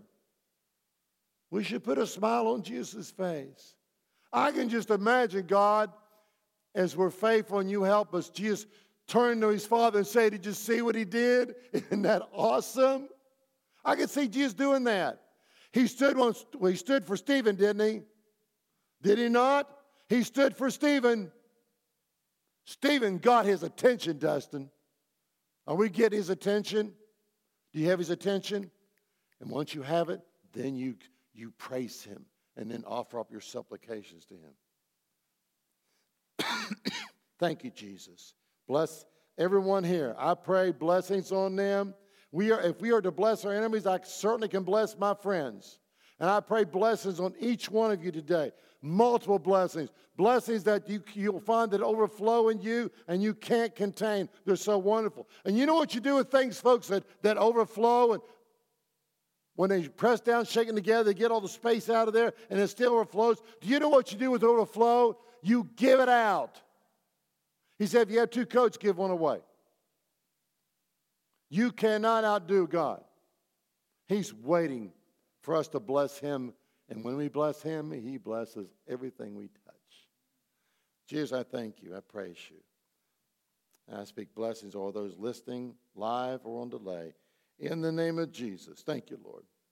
We 1.50 1.64
should 1.64 1.84
put 1.84 1.98
a 1.98 2.06
smile 2.06 2.48
on 2.48 2.62
Jesus' 2.62 3.10
face. 3.10 3.76
I 4.32 4.52
can 4.52 4.70
just 4.70 4.90
imagine 4.90 5.48
God, 5.48 5.92
as 6.76 6.96
we're 6.96 7.10
faithful 7.10 7.60
and 7.60 7.72
you 7.72 7.84
help 7.84 8.14
us, 8.14 8.30
Jesus 8.30 8.68
turn 9.08 9.42
to 9.42 9.48
his 9.48 9.66
father 9.66 10.00
and 10.00 10.08
say, 10.08 10.30
Did 10.30 10.46
you 10.46 10.54
see 10.54 10.82
what 10.82 10.96
he 10.96 11.06
did? 11.06 11.56
Isn't 11.74 12.04
that 12.04 12.24
awesome? 12.34 13.10
I 13.84 13.96
can 13.96 14.08
see 14.08 14.28
Jesus 14.28 14.54
doing 14.54 14.84
that. 14.86 15.22
He 15.72 15.88
stood, 15.88 16.18
well, 16.18 16.36
he 16.70 16.76
stood 16.76 17.06
for 17.06 17.16
Stephen, 17.16 17.56
didn't 17.56 17.88
he? 17.88 18.02
Did 19.02 19.18
he 19.18 19.30
not? 19.30 19.70
He 20.10 20.24
stood 20.24 20.58
for 20.58 20.70
Stephen. 20.70 21.32
Stephen 22.66 23.18
got 23.18 23.46
his 23.46 23.64
attention, 23.64 24.18
Dustin. 24.18 24.70
Are 25.68 25.76
we 25.76 25.90
getting 25.90 26.18
his 26.18 26.30
attention? 26.30 26.94
Do 27.74 27.80
you 27.80 27.90
have 27.90 28.00
his 28.00 28.10
attention? 28.10 28.72
And 29.40 29.50
once 29.50 29.74
you 29.74 29.84
have 29.84 30.10
it, 30.10 30.22
then 30.54 30.76
you, 30.76 30.96
you 31.34 31.52
praise 31.52 32.04
him 32.04 32.26
and 32.56 32.72
then 32.72 32.84
offer 32.88 33.20
up 33.20 33.32
your 33.32 33.42
supplications 33.42 34.26
to 34.26 34.34
him. 34.36 34.54
Thank 37.40 37.64
you, 37.64 37.70
Jesus. 37.70 38.34
Bless 38.68 39.06
everyone 39.38 39.84
here. 39.84 40.16
I 40.18 40.34
pray 40.34 40.72
blessings 40.72 41.32
on 41.32 41.56
them. 41.56 41.94
We 42.32 42.52
are, 42.52 42.62
if 42.62 42.82
we 42.82 42.92
are 42.92 43.02
to 43.02 43.12
bless 43.12 43.46
our 43.46 43.54
enemies, 43.54 43.88
I 43.88 44.00
certainly 44.04 44.50
can 44.50 44.64
bless 44.64 44.98
my 44.98 45.14
friends. 45.14 45.80
And 46.20 46.30
I 46.30 46.40
pray 46.40 46.64
blessings 46.64 47.20
on 47.20 47.34
each 47.40 47.70
one 47.70 47.92
of 47.92 48.04
you 48.04 48.12
today. 48.12 48.52
Multiple 48.82 49.40
blessings. 49.40 49.90
Blessings 50.18 50.64
that 50.64 50.90
you, 50.90 51.02
you'll 51.14 51.40
find 51.40 51.72
that 51.72 51.82
overflow 51.82 52.50
in 52.50 52.60
you 52.60 52.92
and 53.08 53.22
you 53.22 53.34
can't 53.34 53.76
contain. 53.76 54.28
They're 54.46 54.56
so 54.56 54.78
wonderful. 54.78 55.30
And 55.46 55.58
you 55.58 55.66
know 55.66 55.76
what 55.76 55.94
you 55.94 56.02
do 56.02 56.16
with 56.16 56.32
things, 56.32 56.60
folks, 56.60 56.88
that, 56.88 57.04
that 57.22 57.38
overflow 57.38 58.14
and 58.14 58.22
when 59.56 59.72
they 59.72 59.88
press 59.88 60.20
down, 60.20 60.46
shaking 60.46 60.76
together, 60.76 61.04
they 61.06 61.14
get 61.16 61.32
all 61.32 61.42
the 61.42 61.50
space 61.50 61.90
out 61.90 62.08
of 62.08 62.14
there 62.14 62.34
and 62.52 62.60
it 62.60 62.68
still 62.68 62.94
overflows. 62.94 63.42
Do 63.60 63.68
you 63.68 63.80
know 63.80 63.90
what 63.90 64.12
you 64.12 64.18
do 64.18 64.30
with 64.30 64.44
overflow? 64.44 65.18
You 65.42 65.68
give 65.76 66.00
it 66.00 66.10
out. 66.10 66.62
He 67.78 67.86
said, 67.86 68.08
if 68.08 68.12
you 68.14 68.20
have 68.20 68.32
two 68.32 68.46
coats, 68.46 68.78
give 68.78 68.98
one 68.98 69.12
away. 69.12 69.40
You 71.50 71.72
cannot 71.72 72.24
outdo 72.24 72.68
God. 72.68 73.04
He's 74.08 74.34
waiting 74.34 74.92
for 75.42 75.56
us 75.56 75.68
to 75.70 75.80
bless 75.80 76.18
Him. 76.18 76.54
And 76.90 77.04
when 77.04 77.16
we 77.18 77.28
bless 77.28 77.62
Him, 77.62 77.92
He 77.92 78.18
blesses 78.18 78.68
everything 78.88 79.36
we 79.36 79.50
touch. 79.66 79.76
Jesus, 81.08 81.32
I 81.32 81.44
thank 81.44 81.82
you. 81.82 81.96
I 81.96 82.00
praise 82.02 82.38
you. 82.50 82.58
And 83.88 84.02
I 84.02 84.04
speak 84.04 84.34
blessings 84.36 84.76
over 84.76 84.92
those 84.92 85.18
listening 85.18 85.76
live 85.96 86.42
or 86.44 86.62
on 86.62 86.70
delay. 86.70 87.14
In 87.60 87.82
the 87.82 87.92
name 87.92 88.20
of 88.20 88.32
Jesus. 88.32 88.82
Thank 88.82 89.10
you, 89.10 89.18
Lord. 89.24 89.44